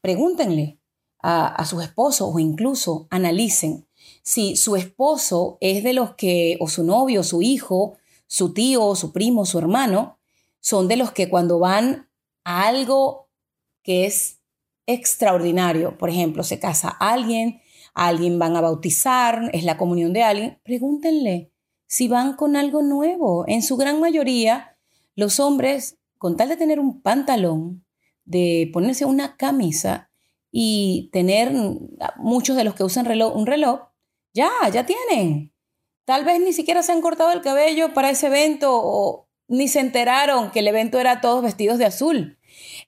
Pregúntenle 0.00 0.78
a, 1.20 1.48
a 1.48 1.66
sus 1.66 1.82
esposos 1.82 2.30
o 2.32 2.38
incluso 2.38 3.08
analicen 3.10 3.86
si 4.24 4.56
su 4.56 4.74
esposo 4.74 5.58
es 5.60 5.84
de 5.84 5.92
los 5.92 6.14
que, 6.14 6.56
o 6.58 6.68
su 6.68 6.82
novio, 6.82 7.22
su 7.22 7.42
hijo, 7.42 7.98
su 8.26 8.54
tío, 8.54 8.94
su 8.96 9.12
primo, 9.12 9.44
su 9.44 9.58
hermano, 9.58 10.18
son 10.60 10.88
de 10.88 10.96
los 10.96 11.12
que 11.12 11.28
cuando 11.28 11.58
van 11.58 12.08
a 12.42 12.66
algo 12.66 13.28
que 13.82 14.06
es 14.06 14.40
extraordinario, 14.86 15.98
por 15.98 16.08
ejemplo, 16.08 16.42
se 16.42 16.58
casa 16.58 16.88
alguien, 16.88 17.60
alguien 17.92 18.38
van 18.38 18.56
a 18.56 18.62
bautizar, 18.62 19.50
es 19.52 19.64
la 19.64 19.76
comunión 19.76 20.14
de 20.14 20.22
alguien, 20.22 20.58
pregúntenle 20.64 21.52
si 21.86 22.08
van 22.08 22.34
con 22.34 22.56
algo 22.56 22.80
nuevo. 22.80 23.44
En 23.46 23.62
su 23.62 23.76
gran 23.76 24.00
mayoría, 24.00 24.78
los 25.16 25.38
hombres, 25.38 25.98
con 26.16 26.38
tal 26.38 26.48
de 26.48 26.56
tener 26.56 26.80
un 26.80 27.02
pantalón, 27.02 27.84
de 28.24 28.70
ponerse 28.72 29.04
una 29.04 29.36
camisa 29.36 30.10
y 30.50 31.10
tener 31.12 31.52
muchos 32.16 32.56
de 32.56 32.64
los 32.64 32.74
que 32.74 32.84
usan 32.84 33.04
reloj, 33.04 33.36
un 33.36 33.44
reloj, 33.44 33.80
ya, 34.34 34.50
ya 34.72 34.84
tienen. 34.84 35.52
Tal 36.04 36.24
vez 36.24 36.40
ni 36.40 36.52
siquiera 36.52 36.82
se 36.82 36.92
han 36.92 37.00
cortado 37.00 37.32
el 37.32 37.40
cabello 37.40 37.94
para 37.94 38.10
ese 38.10 38.26
evento 38.26 38.70
o 38.72 39.28
ni 39.48 39.68
se 39.68 39.80
enteraron 39.80 40.50
que 40.50 40.60
el 40.60 40.68
evento 40.68 40.98
era 40.98 41.20
todos 41.20 41.42
vestidos 41.42 41.78
de 41.78 41.86
azul. 41.86 42.38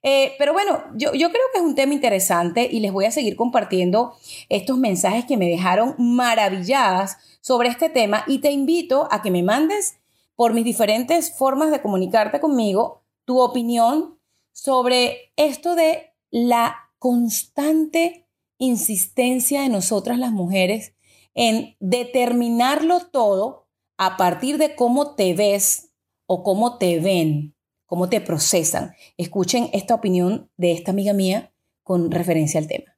Eh, 0.03 0.35
pero 0.39 0.53
bueno, 0.53 0.85
yo, 0.95 1.13
yo 1.15 1.31
creo 1.31 1.43
que 1.53 1.59
es 1.59 1.65
un 1.65 1.75
tema 1.75 1.95
interesante 1.95 2.69
y 2.71 2.81
les 2.81 2.93
voy 2.93 3.07
a 3.07 3.11
seguir 3.11 3.37
compartiendo 3.37 4.15
estos 4.49 4.77
mensajes 4.79 5.25
que 5.25 5.37
me 5.37 5.49
dejaron 5.49 5.95
maravilladas 5.99 7.17
sobre 7.41 7.69
este 7.69 7.89
tema 7.89 8.25
y 8.27 8.39
te 8.41 8.51
invito 8.51 9.09
a 9.11 9.23
que 9.23 9.31
me 9.31 9.43
mandes 9.43 9.99
por 10.35 10.53
mis 10.53 10.65
diferentes 10.65 11.33
formas 11.35 11.71
de 11.71 11.81
comunicarte 11.81 12.41
conmigo 12.41 13.03
tu 13.25 13.41
opinión 13.41 14.19
sobre 14.53 15.33
esto 15.37 15.75
de 15.75 16.13
la 16.31 16.91
constante 16.99 18.27
insistencia 18.59 19.63
de 19.63 19.69
nosotras 19.69 20.19
las 20.19 20.33
mujeres 20.33 20.96
en 21.37 21.77
determinarlo 21.79 23.07
todo 23.13 23.69
a 23.99 24.17
partir 24.17 24.59
de 24.59 24.75
cómo 24.75 25.15
te 25.15 25.35
ves 25.35 25.91
o 26.27 26.43
cómo 26.43 26.79
te 26.79 26.99
ven, 26.99 27.55
cómo 27.87 28.09
te 28.09 28.21
procesan. 28.21 28.97
Escuchen 29.17 29.71
esta 29.73 29.95
opinión 29.95 30.51
de 30.57 30.73
esta 30.73 30.91
amiga 30.91 31.13
mía 31.13 31.53
con 31.85 32.11
referencia 32.11 32.59
al 32.59 32.67
tema. 32.67 32.97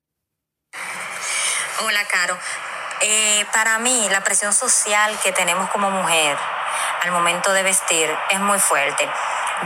Hola, 1.85 2.01
Caro. 2.11 2.39
Eh, 3.03 3.45
para 3.53 3.79
mí, 3.79 4.07
la 4.11 4.25
presión 4.25 4.53
social 4.53 5.13
que 5.23 5.33
tenemos 5.33 5.69
como 5.71 5.91
mujer 5.91 6.37
al 7.03 7.13
momento 7.13 7.53
de 7.53 7.63
vestir 7.63 8.09
es 8.31 8.41
muy 8.41 8.59
fuerte 8.59 9.09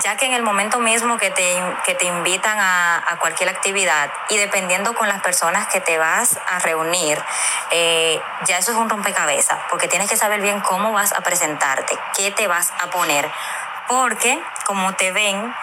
ya 0.00 0.16
que 0.16 0.26
en 0.26 0.32
el 0.32 0.42
momento 0.42 0.78
mismo 0.78 1.18
que 1.18 1.30
te, 1.30 1.62
que 1.84 1.94
te 1.94 2.06
invitan 2.06 2.58
a, 2.58 3.12
a, 3.12 3.18
cualquier 3.18 3.48
actividad 3.48 4.10
y 4.28 4.38
dependiendo 4.38 4.94
con 4.94 5.08
las 5.08 5.20
personas 5.22 5.66
que 5.66 5.80
te 5.80 5.98
vas 5.98 6.38
a 6.48 6.58
reunir, 6.60 7.22
eh, 7.70 8.20
ya 8.46 8.58
eso 8.58 8.72
es 8.72 8.78
un 8.78 8.88
rompecabezas, 8.88 9.58
porque 9.70 9.88
tienes 9.88 10.08
que 10.08 10.16
saber 10.16 10.40
bien 10.40 10.60
cómo 10.60 10.92
vas 10.92 11.12
a 11.12 11.20
presentarte, 11.20 11.98
qué 12.16 12.30
te 12.30 12.48
vas 12.48 12.72
a 12.80 12.90
poner, 12.90 13.30
porque 13.88 14.42
como 14.66 14.94
te 14.94 15.12
ven, 15.12 15.54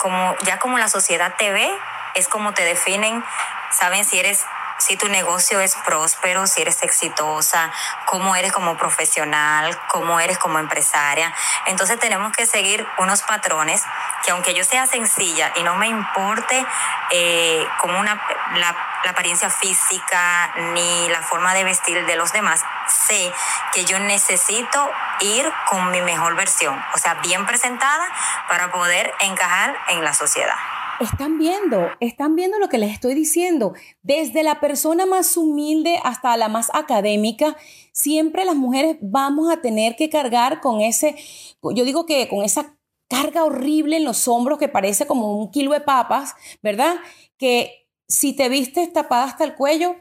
como 0.00 0.36
ya 0.42 0.58
como 0.58 0.78
la 0.78 0.88
sociedad 0.88 1.34
te 1.38 1.52
ve, 1.52 1.70
es 2.14 2.28
como 2.28 2.52
te 2.52 2.64
definen, 2.64 3.24
saben 3.70 4.04
si 4.04 4.18
eres 4.18 4.44
si 4.80 4.96
tu 4.96 5.08
negocio 5.08 5.60
es 5.60 5.76
próspero, 5.76 6.46
si 6.46 6.62
eres 6.62 6.82
exitosa, 6.82 7.70
cómo 8.06 8.34
eres 8.34 8.50
como 8.52 8.76
profesional, 8.76 9.78
cómo 9.88 10.18
eres 10.20 10.38
como 10.38 10.58
empresaria. 10.58 11.32
Entonces 11.66 11.98
tenemos 11.98 12.32
que 12.32 12.46
seguir 12.46 12.86
unos 12.98 13.22
patrones 13.22 13.82
que 14.24 14.30
aunque 14.30 14.54
yo 14.54 14.64
sea 14.64 14.86
sencilla 14.86 15.52
y 15.56 15.62
no 15.62 15.76
me 15.76 15.86
importe 15.86 16.64
eh, 17.10 17.66
como 17.78 18.00
una, 18.00 18.20
la, 18.54 18.74
la 19.04 19.10
apariencia 19.10 19.50
física 19.50 20.52
ni 20.74 21.08
la 21.08 21.22
forma 21.22 21.54
de 21.54 21.64
vestir 21.64 22.06
de 22.06 22.16
los 22.16 22.32
demás, 22.32 22.64
sé 22.88 23.32
que 23.72 23.84
yo 23.84 23.98
necesito 23.98 24.90
ir 25.20 25.52
con 25.66 25.90
mi 25.90 26.00
mejor 26.00 26.34
versión, 26.34 26.82
o 26.94 26.98
sea, 26.98 27.14
bien 27.14 27.44
presentada 27.46 28.10
para 28.48 28.70
poder 28.70 29.12
encajar 29.20 29.76
en 29.88 30.02
la 30.04 30.14
sociedad. 30.14 30.56
Están 31.00 31.38
viendo, 31.38 31.88
están 32.00 32.36
viendo 32.36 32.58
lo 32.58 32.68
que 32.68 32.76
les 32.76 32.92
estoy 32.92 33.14
diciendo. 33.14 33.72
Desde 34.02 34.42
la 34.42 34.60
persona 34.60 35.06
más 35.06 35.34
humilde 35.38 35.98
hasta 36.04 36.36
la 36.36 36.48
más 36.48 36.68
académica, 36.74 37.56
siempre 37.92 38.44
las 38.44 38.54
mujeres 38.54 38.98
vamos 39.00 39.50
a 39.50 39.62
tener 39.62 39.96
que 39.96 40.10
cargar 40.10 40.60
con 40.60 40.82
ese, 40.82 41.16
yo 41.62 41.84
digo 41.84 42.04
que 42.04 42.28
con 42.28 42.44
esa 42.44 42.76
carga 43.08 43.44
horrible 43.44 43.96
en 43.96 44.04
los 44.04 44.28
hombros 44.28 44.58
que 44.58 44.68
parece 44.68 45.06
como 45.06 45.38
un 45.38 45.50
kilo 45.50 45.72
de 45.72 45.80
papas, 45.80 46.34
¿verdad? 46.62 46.96
Que 47.38 47.88
si 48.06 48.34
te 48.34 48.50
vistes 48.50 48.92
tapada 48.92 49.24
hasta 49.24 49.44
el 49.44 49.54
cuello, 49.54 49.96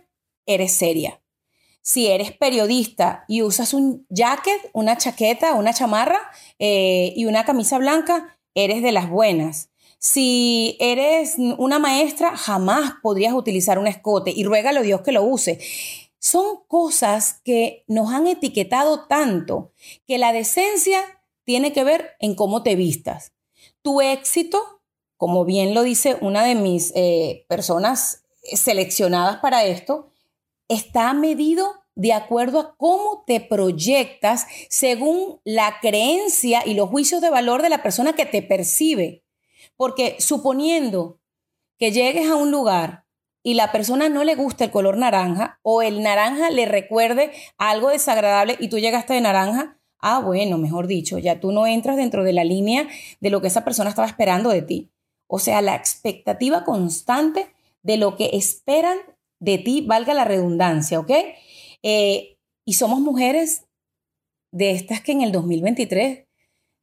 eres 0.45 0.73
seria. 0.73 1.21
Si 1.81 2.07
eres 2.07 2.33
periodista 2.33 3.23
y 3.29 3.41
usas 3.41 3.73
un 3.73 4.05
jacket, 4.09 4.69
una 4.73 4.97
chaqueta, 4.97 5.53
una 5.53 5.73
chamarra 5.73 6.19
eh, 6.59 7.13
y 7.15 7.25
una 7.25 7.45
camisa 7.45 7.77
blanca, 7.77 8.37
eres 8.53 8.83
de 8.83 8.91
las 8.91 9.09
buenas. 9.09 9.69
Si 10.01 10.77
eres 10.79 11.35
una 11.57 11.77
maestra, 11.77 12.37
jamás 12.37 12.93
podrías 13.03 13.33
utilizar 13.33 13.77
un 13.77 13.85
escote 13.85 14.31
y 14.31 14.45
ruégalo 14.45 14.79
a 14.79 14.83
Dios 14.83 15.01
que 15.01 15.11
lo 15.11 15.23
use. 15.23 15.59
Son 16.19 16.63
cosas 16.67 17.41
que 17.43 17.83
nos 17.87 18.13
han 18.13 18.25
etiquetado 18.25 19.07
tanto 19.07 19.73
que 20.07 20.17
la 20.17 20.31
decencia 20.31 21.01
tiene 21.43 21.73
que 21.73 21.83
ver 21.83 22.11
en 22.19 22.35
cómo 22.35 22.63
te 22.63 22.77
vistas. 22.77 23.33
Tu 23.81 23.99
éxito, 23.99 24.81
como 25.17 25.43
bien 25.43 25.73
lo 25.73 25.83
dice 25.83 26.17
una 26.21 26.45
de 26.45 26.55
mis 26.55 26.93
eh, 26.95 27.45
personas 27.49 28.23
seleccionadas 28.41 29.37
para 29.37 29.65
esto, 29.65 30.13
está 30.69 31.13
medido 31.13 31.73
de 31.95 32.13
acuerdo 32.13 32.59
a 32.61 32.75
cómo 32.77 33.25
te 33.27 33.41
proyectas 33.41 34.47
según 34.69 35.41
la 35.43 35.79
creencia 35.81 36.65
y 36.65 36.73
los 36.73 36.87
juicios 36.87 37.19
de 37.19 37.29
valor 37.29 37.61
de 37.61 37.69
la 37.69 37.83
persona 37.83 38.13
que 38.13 38.25
te 38.25 38.41
percibe. 38.41 39.25
Porque 39.79 40.17
suponiendo 40.19 41.21
que 41.77 41.93
llegues 41.93 42.29
a 42.29 42.35
un 42.35 42.51
lugar 42.51 43.05
y 43.41 43.53
la 43.53 43.71
persona 43.71 44.09
no 44.09 44.25
le 44.25 44.35
gusta 44.35 44.65
el 44.65 44.71
color 44.71 44.97
naranja 44.97 45.61
o 45.63 45.81
el 45.81 46.03
naranja 46.03 46.49
le 46.49 46.65
recuerde 46.65 47.31
algo 47.57 47.87
desagradable 47.87 48.57
y 48.59 48.67
tú 48.67 48.77
llegaste 48.77 49.13
de 49.13 49.21
naranja, 49.21 49.79
ah, 49.99 50.19
bueno, 50.19 50.57
mejor 50.57 50.87
dicho, 50.87 51.17
ya 51.17 51.39
tú 51.39 51.53
no 51.53 51.65
entras 51.65 51.95
dentro 51.95 52.25
de 52.25 52.33
la 52.33 52.43
línea 52.43 52.89
de 53.21 53.29
lo 53.29 53.39
que 53.39 53.47
esa 53.47 53.63
persona 53.63 53.89
estaba 53.89 54.09
esperando 54.09 54.49
de 54.49 54.63
ti. 54.63 54.91
O 55.27 55.39
sea, 55.39 55.61
la 55.61 55.75
expectativa 55.75 56.65
constante 56.65 57.47
de 57.81 57.95
lo 57.95 58.17
que 58.17 58.31
esperan 58.33 58.97
de 59.39 59.59
ti, 59.59 59.85
valga 59.87 60.13
la 60.13 60.25
redundancia, 60.25 60.99
¿ok? 60.99 61.11
Eh, 61.83 62.37
y 62.65 62.73
somos 62.73 62.99
mujeres 62.99 63.63
de 64.51 64.71
estas 64.71 64.99
que 64.99 65.13
en 65.13 65.21
el 65.21 65.31
2023 65.31 66.25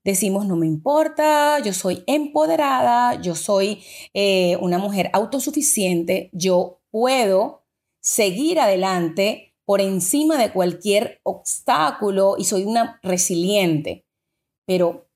decimos, 0.06 0.46
no 0.46 0.54
me 0.54 0.66
importa, 0.66 1.58
yo 1.58 1.72
soy 1.72 2.04
empoderada, 2.06 3.20
yo 3.20 3.34
soy 3.34 3.82
eh, 4.14 4.56
una 4.60 4.78
mujer 4.78 5.10
autosuficiente, 5.12 6.30
yo 6.32 6.80
puedo 6.90 7.64
seguir 8.00 8.60
adelante 8.60 9.54
por 9.64 9.80
encima 9.80 10.38
de 10.38 10.52
cualquier 10.52 11.20
obstáculo 11.24 12.36
y 12.38 12.44
soy 12.44 12.62
una 12.62 13.00
resiliente. 13.02 14.06
Pero 14.64 15.08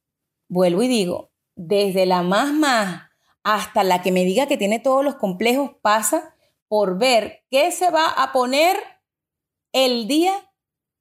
vuelvo 0.48 0.82
y 0.82 0.88
digo, 0.88 1.30
desde 1.54 2.04
la 2.04 2.22
más 2.22 2.52
más 2.52 3.02
hasta 3.44 3.84
la 3.84 4.02
que 4.02 4.10
me 4.10 4.24
diga 4.24 4.48
que 4.48 4.58
tiene 4.58 4.80
todos 4.80 5.04
los 5.04 5.14
complejos 5.14 5.70
pasa 5.82 6.34
por 6.66 6.98
ver 6.98 7.44
qué 7.48 7.70
se 7.70 7.90
va 7.90 8.06
a 8.06 8.32
poner 8.32 8.76
el 9.72 10.08
día 10.08 10.52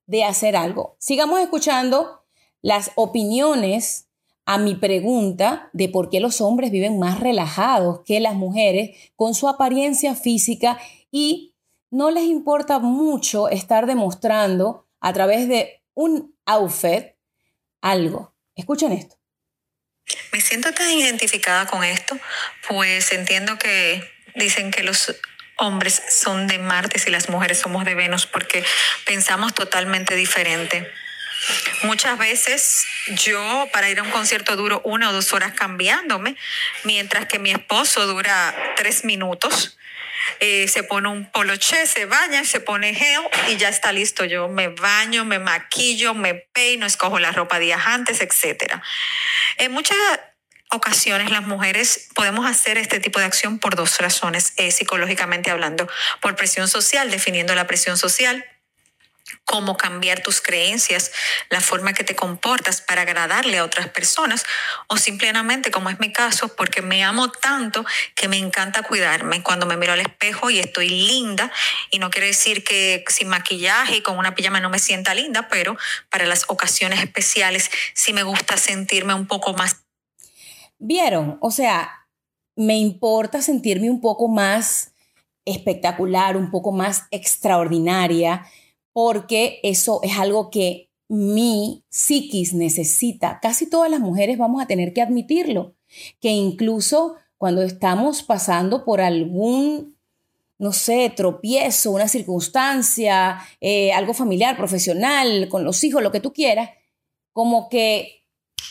de 0.05 0.25
hacer 0.25 0.55
algo. 0.55 0.95
Sigamos 0.99 1.39
escuchando 1.39 2.18
las 2.61 2.91
opiniones 2.95 4.07
a 4.45 4.57
mi 4.57 4.75
pregunta 4.75 5.69
de 5.73 5.89
por 5.89 6.09
qué 6.09 6.19
los 6.19 6.41
hombres 6.41 6.71
viven 6.71 6.97
más 6.97 7.19
relajados 7.19 8.01
que 8.05 8.19
las 8.19 8.33
mujeres 8.33 8.97
con 9.15 9.35
su 9.35 9.47
apariencia 9.47 10.15
física 10.15 10.79
y 11.11 11.53
no 11.91 12.11
les 12.11 12.23
importa 12.23 12.79
mucho 12.79 13.49
estar 13.49 13.85
demostrando 13.85 14.87
a 14.99 15.13
través 15.13 15.47
de 15.47 15.83
un 15.93 16.35
outfit 16.45 17.15
algo. 17.81 18.33
Escuchen 18.55 18.91
esto. 18.91 19.19
Me 20.33 20.41
siento 20.41 20.71
tan 20.73 20.91
identificada 20.91 21.67
con 21.67 21.83
esto, 21.83 22.17
pues 22.67 23.11
entiendo 23.11 23.57
que 23.57 24.01
dicen 24.35 24.71
que 24.71 24.83
los 24.83 25.15
hombres 25.57 26.01
son 26.09 26.47
de 26.47 26.57
Marte 26.57 26.99
y 27.05 27.11
las 27.11 27.29
mujeres 27.29 27.59
somos 27.59 27.85
de 27.85 27.95
Venus 27.95 28.25
porque 28.25 28.63
pensamos 29.05 29.53
totalmente 29.53 30.15
diferente. 30.15 30.87
Muchas 31.83 32.17
veces 32.17 32.85
yo 33.07 33.67
para 33.71 33.89
ir 33.89 33.99
a 33.99 34.03
un 34.03 34.11
concierto 34.11 34.55
duro 34.55 34.81
una 34.83 35.09
o 35.09 35.13
dos 35.13 35.33
horas 35.33 35.53
cambiándome, 35.53 36.35
mientras 36.83 37.25
que 37.25 37.39
mi 37.39 37.51
esposo 37.51 38.05
dura 38.05 38.55
tres 38.75 39.05
minutos. 39.05 39.77
Eh, 40.41 40.67
se 40.67 40.83
pone 40.83 41.07
un 41.07 41.31
poloche, 41.31 41.87
se 41.87 42.05
baña, 42.05 42.43
se 42.43 42.59
pone 42.59 42.93
gel 42.93 43.21
y 43.49 43.57
ya 43.57 43.69
está 43.69 43.91
listo. 43.91 44.25
Yo 44.25 44.47
me 44.47 44.67
baño, 44.67 45.25
me 45.25 45.39
maquillo, 45.39 46.13
me 46.13 46.35
peino, 46.35 46.85
escojo 46.85 47.19
la 47.19 47.31
ropa 47.31 47.57
días 47.57 47.81
antes, 47.85 48.21
etc. 48.21 48.75
En 49.57 49.71
muchas 49.71 49.97
ocasiones 50.71 51.31
las 51.31 51.43
mujeres 51.43 52.09
podemos 52.13 52.45
hacer 52.45 52.77
este 52.77 52.99
tipo 52.99 53.19
de 53.19 53.25
acción 53.25 53.59
por 53.59 53.75
dos 53.75 53.97
razones, 53.99 54.53
eh, 54.57 54.71
psicológicamente 54.71 55.49
hablando, 55.49 55.89
por 56.21 56.35
presión 56.35 56.67
social, 56.67 57.09
definiendo 57.09 57.55
la 57.55 57.65
presión 57.65 57.97
social 57.97 58.45
cómo 59.49 59.77
cambiar 59.77 60.21
tus 60.21 60.41
creencias, 60.41 61.11
la 61.49 61.59
forma 61.59 61.93
que 61.93 62.03
te 62.03 62.15
comportas 62.15 62.81
para 62.81 63.01
agradarle 63.01 63.57
a 63.57 63.63
otras 63.63 63.87
personas 63.87 64.45
o 64.85 64.97
simplemente, 64.97 65.71
como 65.71 65.89
es 65.89 65.99
mi 65.99 66.13
caso, 66.13 66.55
porque 66.55 66.83
me 66.83 67.03
amo 67.03 67.31
tanto 67.31 67.83
que 68.13 68.27
me 68.27 68.37
encanta 68.37 68.83
cuidarme. 68.83 69.41
Cuando 69.41 69.65
me 69.65 69.75
miro 69.75 69.93
al 69.93 70.01
espejo 70.01 70.51
y 70.51 70.59
estoy 70.59 70.89
linda, 70.89 71.51
y 71.89 71.97
no 71.97 72.11
quiere 72.11 72.27
decir 72.27 72.63
que 72.63 73.03
sin 73.07 73.27
maquillaje 73.27 73.97
y 73.97 74.01
con 74.01 74.19
una 74.19 74.35
pijama 74.35 74.59
no 74.59 74.69
me 74.69 74.77
sienta 74.77 75.15
linda, 75.15 75.47
pero 75.49 75.75
para 76.11 76.27
las 76.27 76.45
ocasiones 76.47 76.99
especiales 76.99 77.71
sí 77.95 78.13
me 78.13 78.21
gusta 78.21 78.55
sentirme 78.55 79.15
un 79.15 79.25
poco 79.25 79.53
más 79.53 79.77
¿Vieron? 80.77 81.37
O 81.41 81.51
sea, 81.51 82.07
me 82.55 82.77
importa 82.77 83.41
sentirme 83.41 83.89
un 83.89 83.99
poco 83.99 84.27
más 84.29 84.93
espectacular, 85.43 86.37
un 86.37 86.51
poco 86.51 86.71
más 86.71 87.07
extraordinaria, 87.11 88.45
porque 89.01 89.61
eso 89.63 90.01
es 90.03 90.19
algo 90.19 90.49
que 90.49 90.89
mi 91.07 91.85
psiquis 91.87 92.53
necesita. 92.53 93.39
Casi 93.41 93.69
todas 93.69 93.89
las 93.89 94.01
mujeres 94.01 94.37
vamos 94.37 94.61
a 94.61 94.65
tener 94.65 94.91
que 94.91 95.01
admitirlo, 95.01 95.73
que 96.19 96.31
incluso 96.31 97.15
cuando 97.37 97.61
estamos 97.61 98.23
pasando 98.23 98.83
por 98.83 98.99
algún, 98.99 99.95
no 100.57 100.73
sé, 100.73 101.13
tropiezo, 101.15 101.91
una 101.91 102.09
circunstancia, 102.09 103.39
eh, 103.61 103.93
algo 103.93 104.13
familiar, 104.13 104.57
profesional, 104.57 105.47
con 105.47 105.63
los 105.63 105.81
hijos, 105.85 106.03
lo 106.03 106.11
que 106.11 106.19
tú 106.19 106.33
quieras, 106.33 106.71
como 107.31 107.69
que 107.69 108.17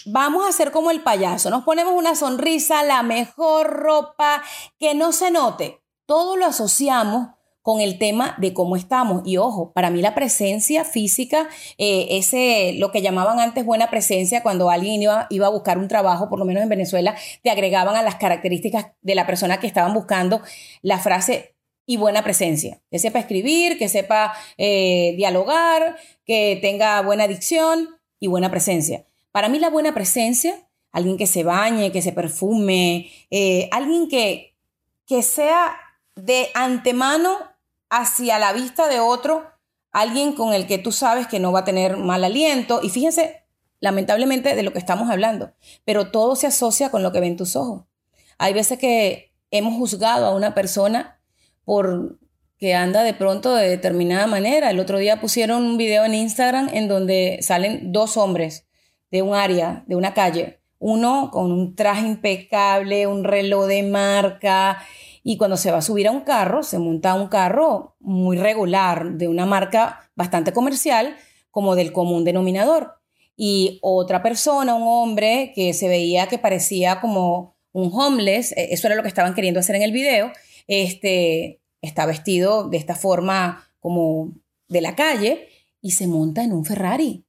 Vamos 0.04 0.44
a 0.44 0.48
hacer 0.48 0.70
como 0.70 0.90
el 0.90 1.02
payaso, 1.02 1.50
nos 1.50 1.64
ponemos 1.64 1.92
una 1.92 2.14
sonrisa, 2.14 2.82
la 2.82 3.02
mejor 3.02 3.68
ropa, 3.68 4.42
que 4.78 4.94
no 4.94 5.12
se 5.12 5.30
note. 5.30 5.82
Todo 6.06 6.36
lo 6.36 6.46
asociamos 6.46 7.28
con 7.62 7.80
el 7.80 7.98
tema 7.98 8.34
de 8.38 8.54
cómo 8.54 8.76
estamos. 8.76 9.22
Y 9.26 9.36
ojo, 9.36 9.72
para 9.72 9.90
mí 9.90 10.00
la 10.00 10.14
presencia 10.14 10.84
física, 10.84 11.48
eh, 11.76 12.06
ese, 12.10 12.74
lo 12.78 12.90
que 12.90 13.02
llamaban 13.02 13.40
antes 13.40 13.64
buena 13.64 13.90
presencia, 13.90 14.42
cuando 14.42 14.70
alguien 14.70 15.02
iba, 15.02 15.26
iba, 15.30 15.46
a 15.46 15.50
buscar 15.50 15.78
un 15.78 15.88
trabajo, 15.88 16.28
por 16.28 16.38
lo 16.38 16.44
menos 16.44 16.62
en 16.62 16.68
Venezuela, 16.68 17.14
te 17.42 17.50
agregaban 17.50 17.96
a 17.96 18.02
las 18.02 18.16
características 18.16 18.92
de 19.02 19.14
la 19.14 19.26
persona 19.26 19.60
que 19.60 19.66
estaban 19.66 19.94
buscando 19.94 20.40
la 20.82 20.98
frase 20.98 21.54
y 21.88 21.96
buena 21.96 22.22
presencia. 22.22 22.80
Que 22.90 22.98
sepa 22.98 23.18
escribir, 23.18 23.78
que 23.78 23.88
sepa 23.88 24.34
eh, 24.58 25.14
dialogar, 25.16 25.96
que 26.24 26.58
tenga 26.60 27.00
buena 27.00 27.26
dicción 27.26 27.88
y 28.20 28.26
buena 28.26 28.50
presencia. 28.50 29.06
Para 29.32 29.48
mí 29.48 29.58
la 29.58 29.70
buena 29.70 29.94
presencia, 29.94 30.68
alguien 30.92 31.16
que 31.16 31.26
se 31.26 31.44
bañe, 31.44 31.90
que 31.90 32.02
se 32.02 32.12
perfume, 32.12 33.10
eh, 33.30 33.68
alguien 33.72 34.08
que, 34.08 34.54
que 35.06 35.22
sea 35.22 35.76
de 36.24 36.48
antemano 36.54 37.36
hacia 37.90 38.38
la 38.38 38.52
vista 38.52 38.88
de 38.88 39.00
otro, 39.00 39.46
alguien 39.92 40.34
con 40.34 40.52
el 40.52 40.66
que 40.66 40.78
tú 40.78 40.92
sabes 40.92 41.26
que 41.26 41.40
no 41.40 41.52
va 41.52 41.60
a 41.60 41.64
tener 41.64 41.96
mal 41.96 42.24
aliento. 42.24 42.80
Y 42.82 42.90
fíjense, 42.90 43.44
lamentablemente, 43.80 44.54
de 44.54 44.62
lo 44.62 44.72
que 44.72 44.78
estamos 44.78 45.10
hablando, 45.10 45.52
pero 45.84 46.10
todo 46.10 46.36
se 46.36 46.46
asocia 46.46 46.90
con 46.90 47.02
lo 47.02 47.12
que 47.12 47.20
ven 47.20 47.36
tus 47.36 47.56
ojos. 47.56 47.84
Hay 48.38 48.52
veces 48.52 48.78
que 48.78 49.32
hemos 49.50 49.74
juzgado 49.74 50.26
a 50.26 50.34
una 50.34 50.54
persona 50.54 51.20
por 51.64 52.18
que 52.58 52.74
anda 52.74 53.04
de 53.04 53.14
pronto 53.14 53.54
de 53.54 53.68
determinada 53.68 54.26
manera. 54.26 54.70
El 54.70 54.80
otro 54.80 54.98
día 54.98 55.20
pusieron 55.20 55.64
un 55.64 55.76
video 55.76 56.04
en 56.04 56.14
Instagram 56.14 56.68
en 56.72 56.88
donde 56.88 57.38
salen 57.40 57.92
dos 57.92 58.16
hombres 58.16 58.66
de 59.10 59.22
un 59.22 59.34
área, 59.34 59.84
de 59.86 59.94
una 59.96 60.12
calle. 60.12 60.60
Uno 60.80 61.30
con 61.32 61.52
un 61.52 61.74
traje 61.74 62.06
impecable, 62.06 63.06
un 63.06 63.24
reloj 63.24 63.66
de 63.66 63.82
marca, 63.84 64.82
y 65.28 65.36
cuando 65.36 65.58
se 65.58 65.70
va 65.70 65.76
a 65.76 65.82
subir 65.82 66.08
a 66.08 66.10
un 66.10 66.22
carro, 66.22 66.62
se 66.62 66.78
monta 66.78 67.12
un 67.12 67.28
carro 67.28 67.96
muy 68.00 68.38
regular, 68.38 69.12
de 69.12 69.28
una 69.28 69.44
marca 69.44 70.10
bastante 70.16 70.54
comercial, 70.54 71.16
como 71.50 71.74
del 71.74 71.92
común 71.92 72.24
denominador. 72.24 72.94
Y 73.36 73.78
otra 73.82 74.22
persona, 74.22 74.74
un 74.74 74.84
hombre 74.86 75.52
que 75.54 75.74
se 75.74 75.86
veía 75.86 76.28
que 76.28 76.38
parecía 76.38 77.02
como 77.02 77.58
un 77.72 77.90
homeless, 77.92 78.52
e, 78.52 78.72
eso 78.72 78.86
era 78.86 78.96
lo 78.96 79.02
que 79.02 79.08
estaban 79.08 79.34
queriendo 79.34 79.60
hacer 79.60 79.76
en 79.76 79.82
el 79.82 79.92
video, 79.92 80.32
este, 80.66 81.60
está 81.82 82.06
vestido 82.06 82.70
de 82.70 82.78
esta 82.78 82.94
forma 82.94 83.68
como 83.80 84.32
de 84.68 84.80
la 84.80 84.96
calle 84.96 85.50
y 85.82 85.90
se 85.90 86.06
monta 86.06 86.42
en 86.42 86.52
un 86.52 86.64
Ferrari. 86.64 87.26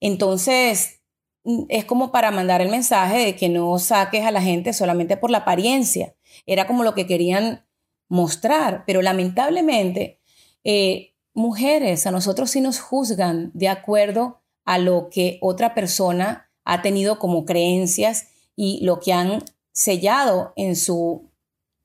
Entonces, 0.00 1.02
Mm, 1.44 1.64
es 1.68 1.84
como 1.84 2.10
para 2.10 2.30
mandar 2.30 2.62
el 2.62 2.70
mensaje 2.70 3.18
de 3.18 3.36
que 3.36 3.48
no 3.48 3.78
saques 3.78 4.24
a 4.24 4.30
la 4.30 4.42
gente 4.42 4.72
solamente 4.72 5.16
por 5.16 5.30
la 5.30 5.38
apariencia. 5.38 6.14
Era 6.46 6.66
como 6.66 6.84
lo 6.84 6.94
que 6.94 7.06
querían 7.06 7.66
mostrar, 8.08 8.84
pero 8.86 9.02
lamentablemente 9.02 10.20
eh, 10.62 11.14
mujeres 11.32 12.06
a 12.06 12.10
nosotros 12.10 12.50
sí 12.50 12.60
nos 12.60 12.80
juzgan 12.80 13.50
de 13.54 13.68
acuerdo 13.68 14.42
a 14.64 14.78
lo 14.78 15.08
que 15.10 15.38
otra 15.42 15.74
persona 15.74 16.50
ha 16.64 16.80
tenido 16.80 17.18
como 17.18 17.44
creencias 17.44 18.28
y 18.56 18.84
lo 18.84 19.00
que 19.00 19.12
han 19.12 19.42
sellado 19.72 20.52
en 20.56 20.76
su 20.76 21.30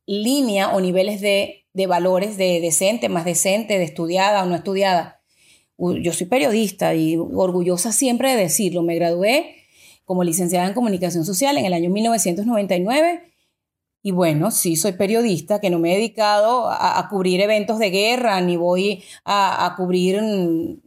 línea 0.05 0.69
o 0.69 0.81
niveles 0.81 1.19
de, 1.19 1.65
de 1.73 1.87
valores 1.87 2.37
de 2.37 2.61
decente, 2.61 3.09
más 3.09 3.25
decente, 3.25 3.77
de 3.77 3.83
estudiada 3.83 4.43
o 4.43 4.45
no 4.45 4.55
estudiada. 4.55 5.21
Yo 5.77 6.13
soy 6.13 6.27
periodista 6.27 6.93
y 6.93 7.17
orgullosa 7.17 7.91
siempre 7.91 8.31
de 8.31 8.43
decirlo, 8.43 8.83
me 8.83 8.95
gradué 8.95 9.55
como 10.05 10.23
licenciada 10.23 10.67
en 10.67 10.73
comunicación 10.73 11.25
social 11.25 11.57
en 11.57 11.65
el 11.65 11.73
año 11.73 11.89
1999 11.89 13.28
Y 14.01 14.11
bueno, 14.11 14.49
sí, 14.49 14.77
soy 14.77 14.93
periodista, 14.93 15.59
que 15.59 15.69
no 15.69 15.77
me 15.77 15.91
he 15.91 15.95
dedicado 15.95 16.69
a, 16.69 17.05
cubrir 17.09 17.41
eventos 17.41 17.79
de 17.79 17.89
guerra, 17.89 18.39
ni 18.39 18.55
voy 18.55 19.03
a, 19.25 19.73
cubrir 19.75 20.21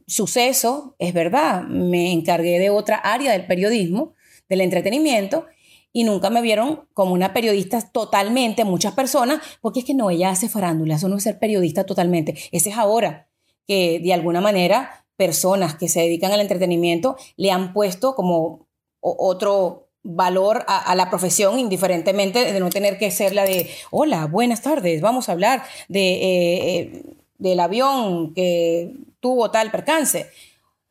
sucesos, 0.07 0.93
es 0.99 1.13
verdad, 1.13 1.63
me 1.65 2.13
encargué 2.13 2.59
de 2.59 2.71
otra 2.71 2.97
área 2.97 3.33
del 3.33 3.47
periodismo, 3.47 4.15
del 4.49 4.63
entretenimiento, 4.63 5.47
y 5.93 6.05
nunca 6.05 6.31
me 6.31 6.41
vieron 6.41 6.89
como 6.95 7.13
una 7.13 7.35
periodista 7.35 7.83
totalmente, 7.83 8.65
muchas 8.65 8.95
personas, 8.95 9.43
porque 9.61 9.81
es 9.81 9.85
que 9.85 9.95
no, 9.95 10.09
ella 10.09 10.31
hace 10.31 10.49
farándula, 10.49 10.95
eso 10.95 11.09
no 11.09 11.19
es 11.19 11.23
ser 11.23 11.39
periodista 11.39 11.85
totalmente, 11.85 12.35
ese 12.51 12.71
es 12.71 12.79
ahora, 12.79 13.29
que 13.67 14.01
de 14.03 14.15
alguna 14.15 14.41
manera 14.41 15.05
personas 15.17 15.77
que 15.77 15.89
se 15.89 16.01
dedican 16.01 16.33
al 16.33 16.41
entretenimiento 16.41 17.17
le 17.37 17.51
han 17.51 17.75
puesto 17.75 18.15
como 18.15 18.67
otro 19.01 19.92
valor 20.03 20.65
a, 20.67 20.95
la 20.95 21.11
profesión, 21.11 21.59
indiferentemente 21.59 22.53
de 22.53 22.61
no 22.61 22.71
tener 22.71 22.99
que 22.99 23.11
ser 23.11 23.35
la 23.35 23.45
de, 23.45 23.71
hola, 23.91 24.27
buenas 24.27 24.63
tardes, 24.63 25.01
vamos 25.01 25.29
a 25.29 25.33
hablar 25.33 25.63
de, 25.89 26.15
eh, 26.15 26.79
eh, 26.79 27.03
del 27.39 27.61
avión 27.61 28.35
que 28.35 28.95
tuvo 29.21 29.51
tal 29.51 29.71
percance. 29.71 30.29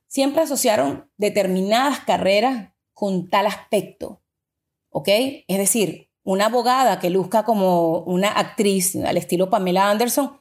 Siempre 0.07 0.43
asociaron 0.43 1.09
determinadas 1.17 1.99
carreras 2.01 2.69
con 2.93 3.29
tal 3.29 3.47
aspecto, 3.47 4.21
¿ok? 4.89 5.09
Es 5.47 5.57
decir, 5.57 6.09
una 6.23 6.45
abogada 6.45 6.99
que 6.99 7.09
luzca 7.09 7.43
como 7.43 7.99
una 7.99 8.29
actriz 8.29 8.95
al 8.95 9.17
estilo 9.17 9.49
Pamela 9.49 9.89
Anderson, 9.89 10.39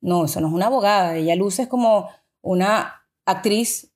no, 0.00 0.24
eso 0.24 0.40
no 0.40 0.48
es 0.48 0.52
una 0.52 0.66
abogada, 0.66 1.16
ella 1.16 1.36
luce 1.36 1.68
como 1.68 2.08
una 2.40 3.06
actriz 3.24 3.92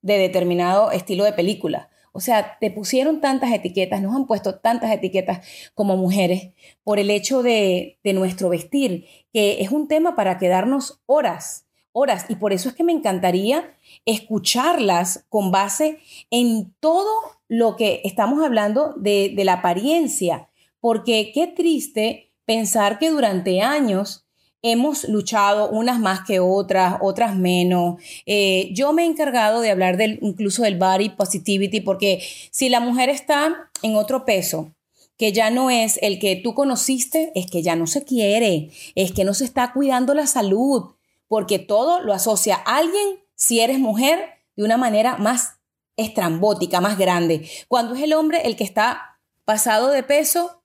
de 0.00 0.18
determinado 0.18 0.90
estilo 0.90 1.24
de 1.24 1.32
película. 1.32 1.90
O 2.12 2.20
sea, 2.20 2.58
te 2.60 2.70
pusieron 2.70 3.20
tantas 3.20 3.52
etiquetas, 3.52 4.02
nos 4.02 4.14
han 4.14 4.26
puesto 4.26 4.58
tantas 4.58 4.92
etiquetas 4.92 5.46
como 5.74 5.96
mujeres 5.96 6.52
por 6.84 6.98
el 6.98 7.10
hecho 7.10 7.42
de, 7.42 7.98
nuestro 8.04 8.50
vestir, 8.50 9.06
que 9.32 9.62
es 9.62 9.70
un 9.70 9.88
tema 9.88 10.14
para 10.14 10.38
quedarnos 10.38 11.00
horas, 11.06 11.66
horas. 11.92 12.26
Y 12.28 12.36
por 12.36 12.52
eso 12.52 12.68
es 12.68 12.74
que 12.74 12.84
me 12.84 12.92
encantaría 12.92 13.76
escucharlas 14.04 15.24
con 15.30 15.50
base 15.50 16.00
en 16.30 16.74
todo 16.80 17.10
lo 17.48 17.76
que 17.76 18.02
estamos 18.04 18.44
hablando 18.44 18.92
de, 18.96 19.32
de 19.34 19.44
la 19.44 19.54
apariencia, 19.54 20.50
porque 20.80 21.32
qué 21.32 21.46
triste 21.46 22.30
pensar 22.44 22.98
que 22.98 23.10
durante 23.10 23.62
años 23.62 24.21
hemos 24.62 25.08
luchado 25.08 25.68
unas 25.68 25.98
más 25.98 26.20
que 26.24 26.40
otras, 26.40 26.96
otras 27.00 27.36
menos. 27.36 28.00
Eh, 28.26 28.70
yo 28.72 28.92
me 28.92 29.02
he 29.02 29.06
encargado 29.06 29.60
de 29.60 29.70
hablar 29.70 29.96
del, 29.96 30.18
incluso 30.22 30.62
del 30.62 30.78
body 30.78 31.10
positivity, 31.10 31.80
porque 31.80 32.22
si 32.50 32.68
la 32.68 32.80
mujer 32.80 33.08
está 33.08 33.70
en 33.82 33.96
otro 33.96 34.24
peso, 34.24 34.72
que 35.18 35.32
ya 35.32 35.50
no 35.50 35.70
es 35.70 35.98
el 36.02 36.18
que 36.18 36.36
tú 36.36 36.54
conociste, 36.54 37.32
es 37.34 37.46
que 37.50 37.62
ya 37.62 37.76
no 37.76 37.86
se 37.86 38.04
quiere, 38.04 38.70
es 38.94 39.12
que 39.12 39.24
no 39.24 39.34
se 39.34 39.44
está 39.44 39.72
cuidando 39.72 40.14
la 40.14 40.26
salud, 40.26 40.94
porque 41.28 41.58
todo 41.58 42.00
lo 42.00 42.12
asocia 42.12 42.56
a 42.64 42.76
alguien, 42.76 43.20
si 43.34 43.60
eres 43.60 43.78
mujer, 43.78 44.20
de 44.56 44.64
una 44.64 44.76
manera 44.76 45.16
más 45.16 45.58
estrambótica, 45.96 46.80
más 46.80 46.98
grande. 46.98 47.48
Cuando 47.68 47.94
es 47.94 48.02
el 48.02 48.12
hombre 48.12 48.42
el 48.44 48.56
que 48.56 48.64
está 48.64 49.18
pasado 49.44 49.88
de 49.88 50.02
peso, 50.02 50.61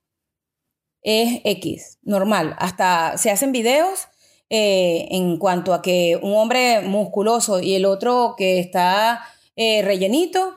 es 1.01 1.41
X, 1.43 1.99
normal. 2.03 2.55
Hasta 2.59 3.17
se 3.17 3.31
hacen 3.31 3.51
videos 3.51 4.07
eh, 4.49 5.07
en 5.11 5.37
cuanto 5.37 5.73
a 5.73 5.81
que 5.81 6.19
un 6.21 6.35
hombre 6.35 6.81
musculoso 6.81 7.59
y 7.59 7.75
el 7.75 7.85
otro 7.85 8.35
que 8.37 8.59
está 8.59 9.21
eh, 9.55 9.81
rellenito, 9.81 10.55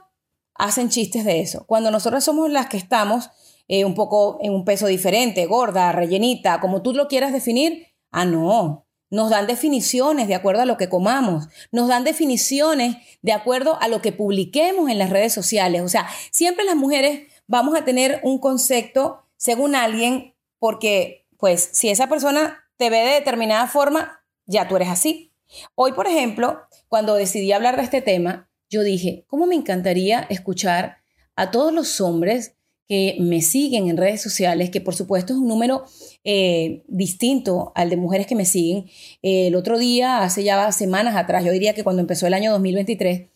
hacen 0.54 0.90
chistes 0.90 1.24
de 1.24 1.40
eso. 1.40 1.64
Cuando 1.66 1.90
nosotros 1.90 2.22
somos 2.22 2.50
las 2.50 2.66
que 2.66 2.76
estamos 2.76 3.30
eh, 3.66 3.84
un 3.84 3.94
poco 3.94 4.38
en 4.42 4.52
un 4.52 4.64
peso 4.64 4.86
diferente, 4.86 5.46
gorda, 5.46 5.92
rellenita, 5.92 6.60
como 6.60 6.82
tú 6.82 6.92
lo 6.92 7.08
quieras 7.08 7.32
definir, 7.32 7.86
ah, 8.10 8.24
no. 8.24 8.86
Nos 9.10 9.30
dan 9.30 9.48
definiciones 9.48 10.28
de 10.28 10.36
acuerdo 10.36 10.62
a 10.62 10.66
lo 10.66 10.76
que 10.76 10.88
comamos, 10.88 11.48
nos 11.72 11.88
dan 11.88 12.04
definiciones 12.04 12.96
de 13.22 13.32
acuerdo 13.32 13.76
a 13.80 13.88
lo 13.88 14.00
que 14.02 14.12
publiquemos 14.12 14.88
en 14.88 14.98
las 14.98 15.10
redes 15.10 15.32
sociales. 15.32 15.82
O 15.82 15.88
sea, 15.88 16.08
siempre 16.30 16.64
las 16.64 16.76
mujeres 16.76 17.28
vamos 17.48 17.76
a 17.76 17.84
tener 17.84 18.20
un 18.22 18.38
concepto 18.38 19.24
según 19.40 19.74
alguien, 19.74 20.34
porque 20.58 21.26
pues 21.38 21.70
si 21.72 21.88
esa 21.88 22.08
persona 22.08 22.58
te 22.76 22.90
ve 22.90 22.98
de 22.98 23.14
determinada 23.14 23.66
forma, 23.66 24.22
ya 24.44 24.68
tú 24.68 24.76
eres 24.76 24.88
así. 24.88 25.32
Hoy, 25.74 25.92
por 25.92 26.06
ejemplo, 26.06 26.60
cuando 26.88 27.14
decidí 27.14 27.50
hablar 27.50 27.76
de 27.76 27.82
este 27.82 28.02
tema, 28.02 28.50
yo 28.68 28.82
dije, 28.82 29.24
¿cómo 29.28 29.46
me 29.46 29.54
encantaría 29.54 30.26
escuchar 30.28 30.98
a 31.36 31.50
todos 31.50 31.72
los 31.72 32.02
hombres 32.02 32.54
que 32.86 33.16
me 33.18 33.40
siguen 33.40 33.88
en 33.88 33.96
redes 33.96 34.20
sociales, 34.20 34.68
que 34.68 34.82
por 34.82 34.94
supuesto 34.94 35.32
es 35.32 35.38
un 35.38 35.48
número 35.48 35.84
eh, 36.22 36.82
distinto 36.88 37.72
al 37.74 37.88
de 37.88 37.96
mujeres 37.96 38.26
que 38.26 38.34
me 38.34 38.44
siguen. 38.44 38.90
el 39.22 39.54
otro 39.54 39.78
día, 39.78 40.22
hace 40.22 40.44
ya 40.44 40.70
semanas 40.70 41.16
atrás, 41.16 41.44
yo 41.44 41.52
diría 41.52 41.72
que 41.72 41.84
cuando 41.84 42.00
empezó 42.00 42.26
el 42.26 42.34
año 42.34 42.52
2023, 42.52 43.28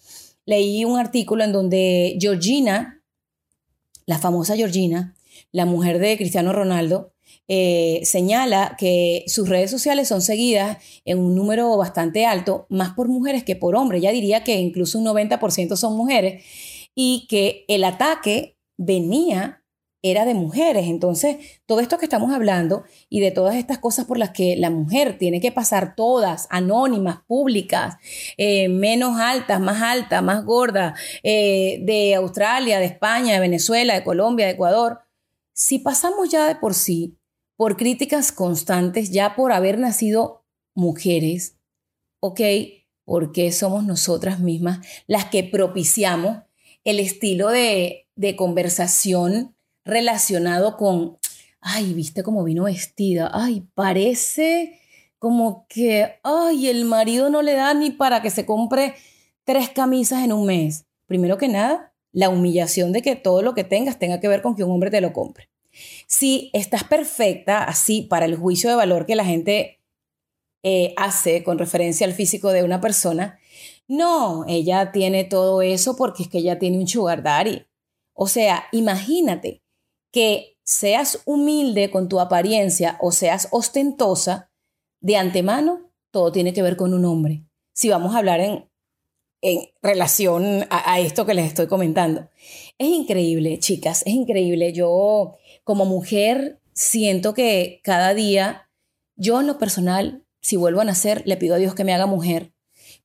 leí 0.45 0.85
un 0.85 0.99
artículo 0.99 1.45
en 1.45 1.53
donde 1.53 2.19
Georgina, 2.21 3.01
la 4.05 4.19
famosa 4.19 4.55
Georgina, 4.55 5.15
la 5.53 5.67
mujer 5.67 5.99
de 5.99 6.17
Cristiano 6.17 6.53
Ronaldo, 6.53 7.13
eh, 7.47 8.01
señala 8.05 8.75
que 8.79 9.25
sus 9.27 9.49
redes 9.49 9.71
sociales 9.71 10.09
son 10.09 10.23
seguidas 10.23 10.79
en 11.05 11.19
un 11.19 11.35
número 11.35 11.77
bastante 11.77 12.25
alto, 12.27 12.67
más 12.71 12.95
por 12.95 13.09
mujeres 13.09 13.45
que 13.45 13.57
por 13.57 13.77
hombres. 13.77 14.03
Ya 14.03 14.13
diría 14.13 14.45
que 14.45 14.57
incluso 14.57 14.99
un 14.99 15.05
90% 15.05 15.77
son 15.77 15.97
mujeres 15.97 16.45
y 16.95 17.27
que 17.29 17.65
el 17.69 17.85
ataque 17.85 18.57
venía 18.77 19.65
era 20.05 20.27
de 20.27 20.35
mujeres. 20.35 20.87
Entonces, 20.87 21.37
todo 21.67 21.81
esto 21.81 21.97
que 21.97 22.05
estamos 22.05 22.33
hablando 22.33 22.85
y 23.09 23.21
de 23.21 23.31
todas 23.31 23.57
estas 23.57 23.79
cosas 23.79 24.05
por 24.05 24.19
las 24.19 24.31
que 24.31 24.55
la 24.55 24.69
mujer 24.69 25.17
tiene 25.17 25.41
que 25.41 25.51
pasar 25.51 25.97
todas, 25.97 26.47
anónimas, 26.51 27.21
públicas, 27.27 27.97
eh, 28.37 28.69
menos 28.69 29.19
altas, 29.19 29.61
más 29.61 29.81
altas, 29.81 30.23
más 30.23 30.45
gordas, 30.45 30.99
eh, 31.23 31.79
de 31.83 32.15
Australia, 32.17 32.79
de 32.79 32.85
España, 32.85 33.33
de 33.33 33.41
Venezuela, 33.41 33.95
de 33.95 34.05
Colombia, 34.05 34.45
de 34.45 34.53
Ecuador, 34.53 35.04
si 35.55 35.79
pasamos 35.79 36.29
ya 36.29 36.47
de 36.47 36.57
por 36.57 36.75
sí 36.75 37.17
por 37.57 37.77
críticas 37.77 38.33
constantes, 38.33 39.11
ya 39.11 39.37
por 39.37 39.53
haber 39.53 39.79
nacido 39.79 40.45
mujeres, 40.75 41.57
¿ok? 42.21 42.41
Porque 43.05 43.53
somos 43.53 43.85
nosotras 43.85 44.41
mismas 44.41 44.85
las 45.07 45.27
que 45.27 45.45
propiciamos 45.45 46.43
el 46.83 47.01
estilo 47.01 47.49
de, 47.49 48.01
conversación 48.37 49.55
relacionado 49.85 50.77
con, 50.77 51.19
ay, 51.61 51.95
viste 51.95 52.23
cómo 52.23 52.45
vino 52.45 52.65
vestida, 52.65 53.31
ay, 53.33 53.67
parece 53.75 54.81
como 55.19 55.67
que, 55.69 56.19
ay, 56.23 56.69
el 56.69 56.85
marido 56.85 57.31
no 57.31 57.43
le 57.43 57.55
da 57.55 57.73
ni 57.75 57.91
para 57.91 58.23
que 58.23 58.31
se 58.31 58.47
compre 58.47 58.95
tres 59.45 59.71
camisas 59.71 60.25
en 60.25 60.33
un 60.33 60.47
mes. 60.47 60.87
Primero 61.07 61.39
que 61.39 61.49
nada, 61.49 61.94
la 62.15 62.31
humillación 62.31 62.93
de 62.93 63.03
que 63.03 63.17
todo 63.17 63.43
lo 63.43 63.55
que 63.55 63.65
tengas 63.65 63.99
tenga 63.99 64.21
que 64.21 64.29
ver 64.29 64.41
con 64.41 64.55
que 64.55 64.65
un 64.65 64.71
hombre 64.71 64.91
te 64.91 65.01
lo 65.01 65.13
compre. 65.13 65.51
Si 66.07 66.51
estás 66.53 66.85
perfecta 66.85 67.65
así 67.65 68.03
para 68.03 68.25
el 68.25 68.37
juicio 68.37 68.71
de 68.71 68.77
valor 68.77 69.05
que 69.05 69.17
la 69.17 69.25
gente 69.25 69.81
eh, 70.63 70.95
hace 70.97 71.43
con 71.43 71.59
referencia 71.59 72.07
al 72.07 72.15
físico 72.15 72.53
de 72.53 72.63
una 72.63 72.81
persona, 72.81 73.39
no, 73.89 74.45
ella 74.47 74.93
tiene 74.93 75.25
todo 75.25 75.61
eso 75.61 75.97
porque 75.97 76.23
es 76.23 76.29
que 76.29 76.39
ella 76.39 76.59
tiene 76.59 76.79
un 76.79 76.87
sugar 76.87 77.25
daddy. 77.25 77.67
O 78.15 78.29
sea, 78.29 78.65
imagínate 78.71 79.63
que 80.13 80.57
seas 80.63 81.21
humilde 81.27 81.91
con 81.91 82.09
tu 82.09 82.21
apariencia 82.21 82.97
o 83.01 83.11
seas 83.11 83.49
ostentosa, 83.51 84.53
de 85.01 85.17
antemano 85.17 85.91
todo 86.13 86.31
tiene 86.31 86.53
que 86.53 86.63
ver 86.63 86.77
con 86.77 86.95
un 86.95 87.05
hombre. 87.05 87.45
Si 87.73 87.91
vamos 87.91 88.15
a 88.15 88.19
hablar 88.19 88.39
en 88.39 88.71
en 89.45 89.69
relación 89.83 90.67
a, 90.71 90.99
esto 91.01 91.27
que 91.27 91.35
les 91.35 91.47
estoy 91.47 91.67
comentando. 91.67 92.31
Es 92.79 92.89
increíble, 92.89 93.59
chicas, 93.59 94.03
es 94.07 94.15
increíble. 94.15 94.73
Yo 94.73 95.37
como 95.65 95.85
mujer 95.85 96.61
siento 96.73 97.35
que 97.35 97.81
cada 97.85 98.15
día, 98.15 98.71
yo 99.17 99.41
en 99.41 99.47
lo 99.47 99.59
personal, 99.59 100.25
si 100.41 100.57
vuelvo 100.57 100.81
a 100.81 100.85
nacer, 100.85 101.23
le 101.27 101.37
pido 101.37 101.57
a 101.57 101.59
Dios 101.59 101.75
que 101.75 101.85
me 101.85 101.93
haga 101.93 102.07
mujer, 102.07 102.53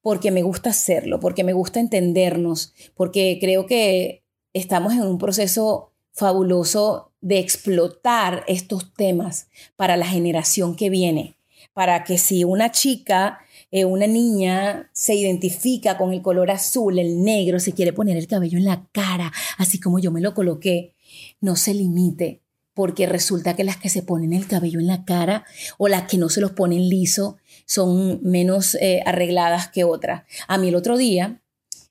porque 0.02 0.32
me 0.32 0.42
gusta 0.42 0.70
hacerlo, 0.70 1.20
porque 1.20 1.44
me 1.44 1.52
gusta 1.52 1.82
entendernos, 1.82 2.74
porque 2.96 3.38
creo 3.42 3.66
que 3.66 4.24
estamos 4.54 4.94
en 4.94 5.02
un 5.02 5.18
proceso 5.18 5.92
fabuloso 6.14 7.12
de 7.20 7.40
explotar 7.40 8.46
estos 8.48 8.94
temas 8.94 9.50
para 9.76 9.98
la 9.98 10.06
generación 10.06 10.78
que 10.78 10.90
viene, 10.90 11.36
para 11.74 12.06
que 12.06 12.18
si 12.18 12.46
una 12.46 12.72
chica 12.72 13.40
eh, 13.72 13.86
una 13.86 14.08
niña 14.08 14.90
se 14.94 15.16
identifica 15.16 15.98
con 15.98 16.14
el 16.14 16.22
color 16.22 16.52
azul, 16.52 16.98
el 17.00 17.24
negro, 17.24 17.60
se 17.60 17.74
quiere 17.74 17.94
poner 17.94 18.18
el 18.18 18.28
cabello 18.28 18.58
en 18.58 18.66
la 18.66 18.88
cara, 18.92 19.32
así 19.58 19.80
como 19.80 20.00
yo 20.00 20.12
me 20.12 20.22
lo 20.22 20.34
coloqué, 20.34 20.96
no 21.40 21.56
se 21.56 21.74
limite, 21.74 22.42
porque 22.74 23.06
resulta 23.06 23.56
que 23.56 23.64
las 23.64 23.78
que 23.78 23.90
se 23.90 24.04
ponen 24.04 24.34
el 24.34 24.48
cabello 24.48 24.80
en 24.80 24.88
la 24.88 25.06
cara 25.06 25.46
o 25.78 25.88
las 25.88 26.04
que 26.04 26.18
no 26.18 26.30
se 26.30 26.42
los 26.42 26.52
ponen 26.52 26.90
liso 26.90 27.38
son 27.66 28.22
menos 28.24 28.76
eh, 28.76 29.04
arregladas 29.06 29.68
que 29.68 29.84
otras. 29.84 30.24
A 30.48 30.58
mí 30.58 30.70
el 30.70 30.76
otro 30.76 30.98
día 30.98 31.42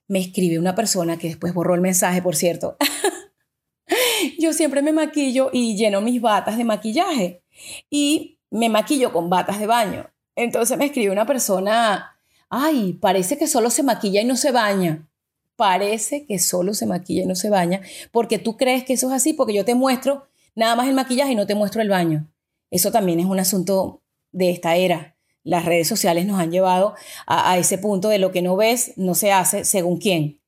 me 0.07 0.19
escribe 0.19 0.59
una 0.59 0.75
persona 0.75 1.19
que 1.19 1.29
después 1.29 1.53
borró 1.53 1.75
el 1.75 1.81
mensaje, 1.81 2.23
por 2.23 2.35
cierto. 2.37 2.77
yo 4.39 4.53
siempre 4.53 4.83
me 4.83 4.93
maquillo 4.93 5.51
y 5.53 5.77
lleno 5.77 6.01
mis 6.01 6.21
batas 6.21 6.57
de 6.57 6.65
maquillaje 6.65 7.43
y 7.91 8.39
me 8.51 8.69
maquillo 8.69 9.13
con 9.13 9.29
batas 9.29 9.61
de 9.61 9.67
baño. 9.67 10.11
Entonces 10.39 10.79
me 10.79 10.85
escribe 10.85 11.11
una 11.11 11.27
persona, 11.27 12.17
ay, 12.49 12.93
parece 12.93 13.37
que 13.37 13.49
solo 13.49 13.71
se 13.71 13.83
maquilla 13.83 14.23
y 14.23 14.25
no 14.25 14.37
se 14.37 14.53
baña. 14.53 15.09
Parece 15.57 16.27
que 16.27 16.39
solo 16.39 16.75
se 16.75 16.87
maquilla 16.87 17.25
y 17.25 17.27
no 17.27 17.35
se 17.35 17.51
baña 17.51 17.81
porque 18.13 18.39
tú 18.39 18.57
crees 18.57 18.85
que 18.85 18.93
eso 18.93 19.09
es 19.09 19.15
así, 19.15 19.33
porque 19.33 19.53
yo 19.53 19.65
te 19.65 19.75
muestro 19.75 20.29
nada 20.55 20.77
más 20.77 20.87
el 20.87 20.95
maquillaje 20.95 21.33
y 21.33 21.35
no 21.35 21.49
te 21.49 21.57
muestro 21.57 21.83
el 21.83 21.89
baño. 21.89 22.31
Eso 22.71 22.93
también 22.93 23.19
es 23.19 23.27
un 23.27 23.41
asunto 23.41 24.01
de 24.31 24.51
esta 24.51 24.77
era. 24.77 25.17
Las 25.43 25.65
redes 25.65 25.89
sociales 25.89 26.25
nos 26.25 26.39
han 26.39 26.53
llevado 26.53 26.95
a, 27.27 27.59
ese 27.59 27.77
punto 27.77 28.09
de 28.09 28.21
lo 28.21 28.31
que 28.31 28.41
no 28.41 28.55
ves 28.55 28.93
no 28.95 29.17
se 29.17 29.33
hace 29.33 29.65
según 29.65 29.99
quién. 29.99 30.39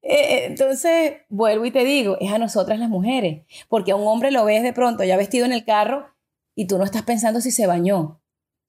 Eh, 0.00 0.14
eh, 0.14 0.44
entonces, 0.46 1.16
vuelvo 1.28 1.66
y 1.66 1.70
te 1.70 1.84
digo, 1.84 2.16
es 2.18 2.32
a 2.32 2.38
nosotras 2.38 2.78
las 2.78 2.88
mujeres, 2.88 3.42
porque 3.68 3.92
a 3.92 3.96
un 3.96 4.08
hombre 4.08 4.30
lo 4.30 4.46
ves 4.46 4.62
de 4.62 4.72
pronto 4.72 5.04
ya 5.04 5.18
vestido 5.18 5.44
en 5.44 5.52
el 5.52 5.66
carro 5.66 6.06
y 6.54 6.66
tú 6.66 6.78
no 6.78 6.84
estás 6.84 7.02
pensando 7.02 7.42
si 7.42 7.50
se 7.50 7.66
bañó. 7.66 8.22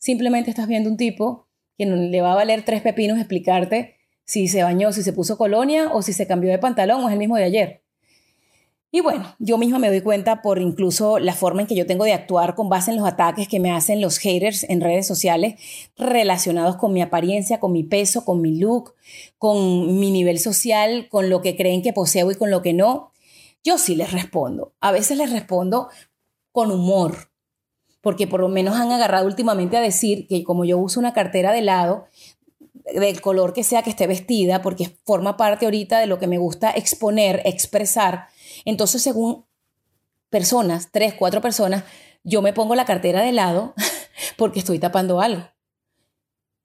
Simplemente 0.06 0.52
estás 0.52 0.68
viendo 0.68 0.88
un 0.88 0.98
tipo 0.98 1.48
que 1.80 1.88
le 1.88 2.22
va 2.22 2.34
a 2.34 2.36
valer 2.36 2.63
tres 2.63 2.84
pepinos 2.84 3.18
explicarte 3.18 3.96
si 4.24 4.48
se 4.48 4.62
bañó, 4.62 4.94
si 4.94 5.02
se 5.02 5.13
puso 5.13 5.36
colonia 5.36 5.91
o 5.91 6.04
si 6.04 6.13
se 6.13 6.28
cambió 6.28 6.52
de 6.52 6.60
pantalón 6.60 7.04
o 7.04 7.08
es 7.08 7.13
el 7.13 7.18
mismo 7.18 7.38
de 7.38 7.44
ayer. 7.44 7.82
Y 8.91 9.02
bueno, 9.02 9.36
yo 9.39 9.58
misma 9.58 9.80
me 9.80 9.88
doy 9.88 10.02
cuenta 10.02 10.44
por 10.44 10.60
incluso 10.60 11.18
la 11.18 11.34
forma 11.34 11.62
en 11.62 11.68
que 11.68 11.74
yo 11.74 11.88
tengo 11.88 12.04
de 12.04 12.13
actuar 12.13 12.54
con 12.54 12.70
base 12.70 12.91
en 12.91 12.98
los 12.98 13.08
ataques 13.08 13.48
que 13.48 13.60
me 13.60 13.72
hacen 13.72 14.00
los 14.00 14.20
haters 14.20 14.63
en 14.70 14.80
redes 14.80 15.08
sociales 15.08 15.56
relacionados 15.98 16.76
con 16.76 16.94
mi 16.94 17.02
apariencia, 17.02 17.60
con 17.60 17.72
mi 17.72 17.82
peso, 17.82 18.26
con 18.26 18.41
mi 18.41 18.60
look, 18.60 18.94
con 19.39 20.00
mi 20.00 20.12
nivel 20.12 20.38
social, 20.38 21.08
con 21.10 21.32
lo 21.32 21.41
que 21.41 21.56
creen 21.56 21.82
que 21.82 21.94
poseo 21.94 22.30
y 22.30 22.36
con 22.36 22.52
lo 22.52 22.62
que 22.62 22.74
no. 22.74 23.12
Yo 23.63 23.80
sí 23.80 23.96
les 23.96 24.12
respondo. 24.12 24.76
A 24.82 24.91
veces 24.91 25.18
les 25.18 25.32
respondo 25.32 25.89
con 26.52 26.70
humor, 26.70 27.32
porque 28.06 28.28
por 28.28 28.39
lo 28.39 28.50
menos 28.50 28.76
han 28.76 28.91
agarrado 28.91 29.26
últimamente 29.26 29.78
a 29.78 29.82
decir 29.82 30.28
que 30.28 30.44
como 30.44 30.63
yo 30.63 30.78
uso 30.78 31.00
una 31.00 31.15
cartera 31.15 31.52
de 31.52 31.63
lado, 31.63 32.06
del 32.94 33.20
color 33.20 33.52
que 33.52 33.63
sea 33.63 33.82
que 33.82 33.89
esté 33.89 34.06
vestida, 34.06 34.62
porque 34.62 34.96
forma 35.06 35.38
parte 35.38 35.65
ahorita 35.65 36.00
de 36.00 36.06
lo 36.06 36.20
que 36.20 36.28
me 36.28 36.38
gusta 36.38 36.70
exponer, 36.70 37.41
expresar, 37.46 38.28
entonces, 38.63 39.02
según 39.02 39.48
personas, 40.30 40.89
tres, 40.91 41.15
cuatro 41.15 41.41
personas, 41.41 41.84
yo 42.24 42.44
me 42.44 42.54
pongo 42.54 42.76
la 42.76 42.86
cartera 42.86 43.24
de 43.24 43.32
lado 43.32 43.74
porque 44.38 44.60
estoy 44.60 44.78
tapando 44.78 45.20
algo. 45.20 45.41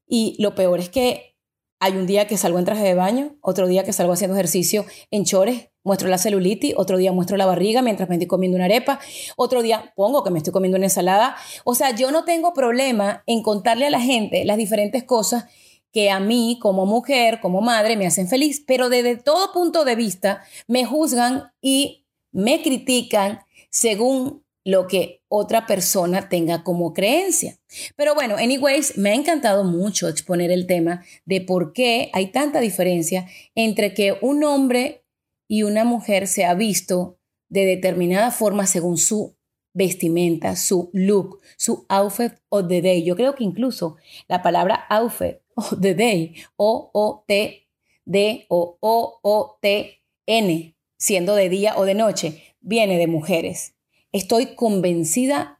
Y 0.06 0.36
lo 0.42 0.54
peor 0.54 0.78
es 0.78 0.90
que 0.90 1.38
hay 1.78 1.96
un 1.96 2.06
día 2.06 2.26
que 2.26 2.36
salgo 2.36 2.58
en 2.58 2.66
traje 2.66 2.82
de 2.82 2.92
baño, 2.92 3.38
otro 3.40 3.66
día 3.66 3.82
que 3.82 3.94
salgo 3.94 4.12
haciendo 4.12 4.36
ejercicio 4.36 4.84
en 5.10 5.24
chores, 5.24 5.69
muestro 5.82 6.08
la 6.08 6.18
celulitis, 6.18 6.74
otro 6.76 6.98
día 6.98 7.12
muestro 7.12 7.36
la 7.36 7.46
barriga 7.46 7.82
mientras 7.82 8.08
me 8.08 8.16
estoy 8.16 8.28
comiendo 8.28 8.56
una 8.56 8.66
arepa, 8.66 9.00
otro 9.36 9.62
día 9.62 9.92
pongo 9.96 10.22
que 10.22 10.30
me 10.30 10.38
estoy 10.38 10.52
comiendo 10.52 10.76
una 10.76 10.86
ensalada. 10.86 11.36
O 11.64 11.74
sea, 11.74 11.94
yo 11.94 12.10
no 12.10 12.24
tengo 12.24 12.52
problema 12.52 13.22
en 13.26 13.42
contarle 13.42 13.86
a 13.86 13.90
la 13.90 14.00
gente 14.00 14.44
las 14.44 14.56
diferentes 14.56 15.04
cosas 15.04 15.44
que 15.92 16.10
a 16.10 16.20
mí 16.20 16.58
como 16.60 16.86
mujer, 16.86 17.40
como 17.40 17.60
madre, 17.60 17.96
me 17.96 18.06
hacen 18.06 18.28
feliz, 18.28 18.62
pero 18.66 18.88
desde 18.88 19.16
todo 19.16 19.52
punto 19.52 19.84
de 19.84 19.96
vista 19.96 20.42
me 20.68 20.84
juzgan 20.84 21.52
y 21.60 22.06
me 22.32 22.62
critican 22.62 23.40
según 23.70 24.44
lo 24.64 24.86
que 24.86 25.22
otra 25.28 25.66
persona 25.66 26.28
tenga 26.28 26.62
como 26.62 26.92
creencia. 26.92 27.58
Pero 27.96 28.14
bueno, 28.14 28.36
anyways, 28.36 28.98
me 28.98 29.10
ha 29.10 29.14
encantado 29.14 29.64
mucho 29.64 30.08
exponer 30.08 30.50
el 30.50 30.66
tema 30.66 31.04
de 31.24 31.40
por 31.40 31.72
qué 31.72 32.10
hay 32.12 32.26
tanta 32.26 32.60
diferencia 32.60 33.26
entre 33.54 33.94
que 33.94 34.16
un 34.20 34.44
hombre 34.44 35.04
y 35.50 35.64
una 35.64 35.84
mujer 35.84 36.28
se 36.28 36.44
ha 36.44 36.54
visto 36.54 37.18
de 37.48 37.64
determinada 37.64 38.30
forma 38.30 38.68
según 38.68 38.96
su 38.96 39.36
vestimenta, 39.72 40.54
su 40.54 40.90
look, 40.92 41.40
su 41.56 41.86
outfit 41.88 42.34
of 42.50 42.68
the 42.68 42.80
day. 42.80 43.02
Yo 43.02 43.16
creo 43.16 43.34
que 43.34 43.42
incluso 43.42 43.96
la 44.28 44.42
palabra 44.42 44.86
outfit 44.88 45.38
of 45.56 45.80
the 45.80 45.96
day, 45.96 46.36
O-O-T-D 46.54 48.46
o 48.48 48.78
O-O-T-N, 48.78 50.76
siendo 50.96 51.34
de 51.34 51.48
día 51.48 51.74
o 51.76 51.84
de 51.84 51.94
noche, 51.94 52.54
viene 52.60 52.96
de 52.96 53.08
mujeres. 53.08 53.74
Estoy 54.12 54.54
convencida, 54.54 55.59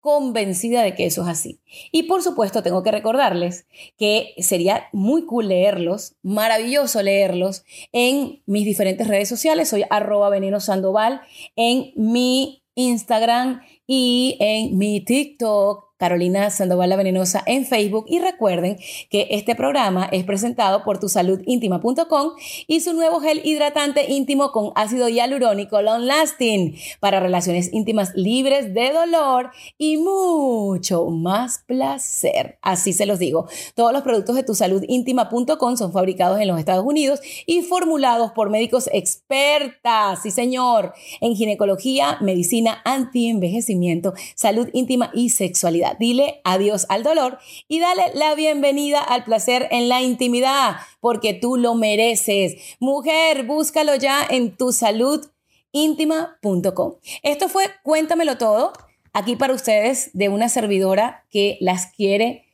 convencida 0.00 0.82
de 0.82 0.94
que 0.94 1.06
eso 1.06 1.22
es 1.22 1.28
así. 1.28 1.60
Y 1.92 2.04
por 2.04 2.22
supuesto 2.22 2.62
tengo 2.62 2.82
que 2.82 2.90
recordarles 2.90 3.66
que 3.98 4.34
sería 4.38 4.88
muy 4.92 5.26
cool 5.26 5.48
leerlos, 5.48 6.14
maravilloso 6.22 7.02
leerlos 7.02 7.64
en 7.92 8.42
mis 8.46 8.64
diferentes 8.64 9.06
redes 9.06 9.28
sociales. 9.28 9.68
Soy 9.68 9.84
arroba 9.90 10.30
veneno 10.30 10.60
sandoval 10.60 11.20
en 11.56 11.92
mi 11.96 12.62
Instagram 12.74 13.62
y 13.86 14.36
en 14.40 14.78
mi 14.78 15.04
TikTok 15.04 15.89
Carolina 16.00 16.48
Sandoval 16.48 16.88
La 16.88 16.96
Venenosa 16.96 17.42
en 17.44 17.66
Facebook 17.66 18.06
y 18.08 18.20
recuerden 18.20 18.78
que 19.10 19.28
este 19.32 19.54
programa 19.54 20.08
es 20.10 20.24
presentado 20.24 20.82
por 20.82 20.98
tusaludintima.com 20.98 22.30
y 22.66 22.80
su 22.80 22.94
nuevo 22.94 23.20
gel 23.20 23.42
hidratante 23.44 24.10
íntimo 24.10 24.50
con 24.50 24.72
ácido 24.76 25.10
hialurónico 25.10 25.82
long 25.82 26.04
lasting 26.04 26.74
para 27.00 27.20
relaciones 27.20 27.70
íntimas 27.70 28.12
libres 28.14 28.72
de 28.72 28.92
dolor 28.92 29.50
y 29.76 29.98
mucho 29.98 31.04
más 31.10 31.58
placer. 31.66 32.56
Así 32.62 32.94
se 32.94 33.04
los 33.04 33.18
digo. 33.18 33.46
Todos 33.74 33.92
los 33.92 34.00
productos 34.00 34.36
de 34.36 34.42
tusaludintima.com 34.42 35.76
son 35.76 35.92
fabricados 35.92 36.40
en 36.40 36.48
los 36.48 36.58
Estados 36.58 36.86
Unidos 36.86 37.20
y 37.44 37.60
formulados 37.60 38.32
por 38.32 38.48
médicos 38.48 38.88
expertas, 38.94 40.22
sí 40.22 40.30
señor, 40.30 40.94
en 41.20 41.36
ginecología, 41.36 42.16
medicina, 42.22 42.80
anti-envejecimiento, 42.86 44.14
salud 44.34 44.70
íntima 44.72 45.10
y 45.12 45.28
sexualidad. 45.28 45.89
Dile 45.98 46.40
adiós 46.44 46.86
al 46.88 47.02
dolor 47.02 47.38
y 47.68 47.80
dale 47.80 48.04
la 48.14 48.34
bienvenida 48.34 49.00
al 49.00 49.24
placer 49.24 49.68
en 49.70 49.88
la 49.88 50.02
intimidad, 50.02 50.76
porque 51.00 51.32
tú 51.34 51.56
lo 51.56 51.74
mereces. 51.74 52.76
Mujer, 52.78 53.44
búscalo 53.44 53.96
ya 53.96 54.24
en 54.28 54.56
tu 54.56 54.72
saludíntima.com. 54.72 56.94
Esto 57.22 57.48
fue 57.48 57.64
Cuéntamelo 57.82 58.38
todo, 58.38 58.72
aquí 59.12 59.36
para 59.36 59.54
ustedes 59.54 60.10
de 60.12 60.28
una 60.28 60.48
servidora 60.48 61.26
que 61.30 61.56
las 61.60 61.86
quiere 61.86 62.44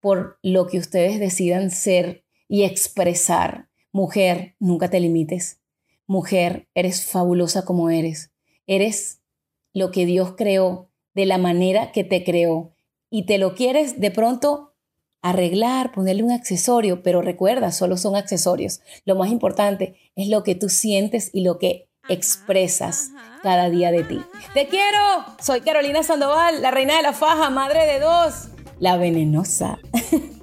por 0.00 0.38
lo 0.42 0.66
que 0.66 0.78
ustedes 0.78 1.20
decidan 1.20 1.70
ser 1.70 2.24
y 2.48 2.64
expresar. 2.64 3.68
Mujer, 3.92 4.56
nunca 4.58 4.90
te 4.90 5.00
limites. 5.00 5.60
Mujer, 6.06 6.68
eres 6.74 7.06
fabulosa 7.06 7.64
como 7.64 7.88
eres. 7.88 8.30
Eres 8.66 9.22
lo 9.72 9.90
que 9.90 10.04
Dios 10.04 10.34
creó 10.36 10.90
de 11.14 11.26
la 11.26 11.38
manera 11.38 11.92
que 11.92 12.04
te 12.04 12.24
creó 12.24 12.74
y 13.12 13.26
te 13.26 13.36
lo 13.36 13.54
quieres 13.54 14.00
de 14.00 14.10
pronto 14.10 14.74
arreglar, 15.20 15.92
ponerle 15.92 16.24
un 16.24 16.32
accesorio, 16.32 17.02
pero 17.02 17.20
recuerda, 17.20 17.70
solo 17.70 17.96
son 17.98 18.16
accesorios. 18.16 18.80
Lo 19.04 19.14
más 19.14 19.30
importante 19.30 19.94
es 20.16 20.28
lo 20.28 20.42
que 20.42 20.54
tú 20.54 20.70
sientes 20.70 21.30
y 21.32 21.42
lo 21.42 21.58
que 21.58 21.90
expresas 22.08 23.10
cada 23.42 23.68
día 23.70 23.92
de 23.92 24.02
ti. 24.02 24.20
Te 24.54 24.66
quiero, 24.66 24.98
soy 25.40 25.60
Carolina 25.60 26.02
Sandoval, 26.02 26.62
la 26.62 26.70
reina 26.70 26.96
de 26.96 27.02
la 27.02 27.12
faja, 27.12 27.50
madre 27.50 27.86
de 27.86 28.00
dos, 28.00 28.48
la 28.80 28.96
venenosa. 28.96 29.78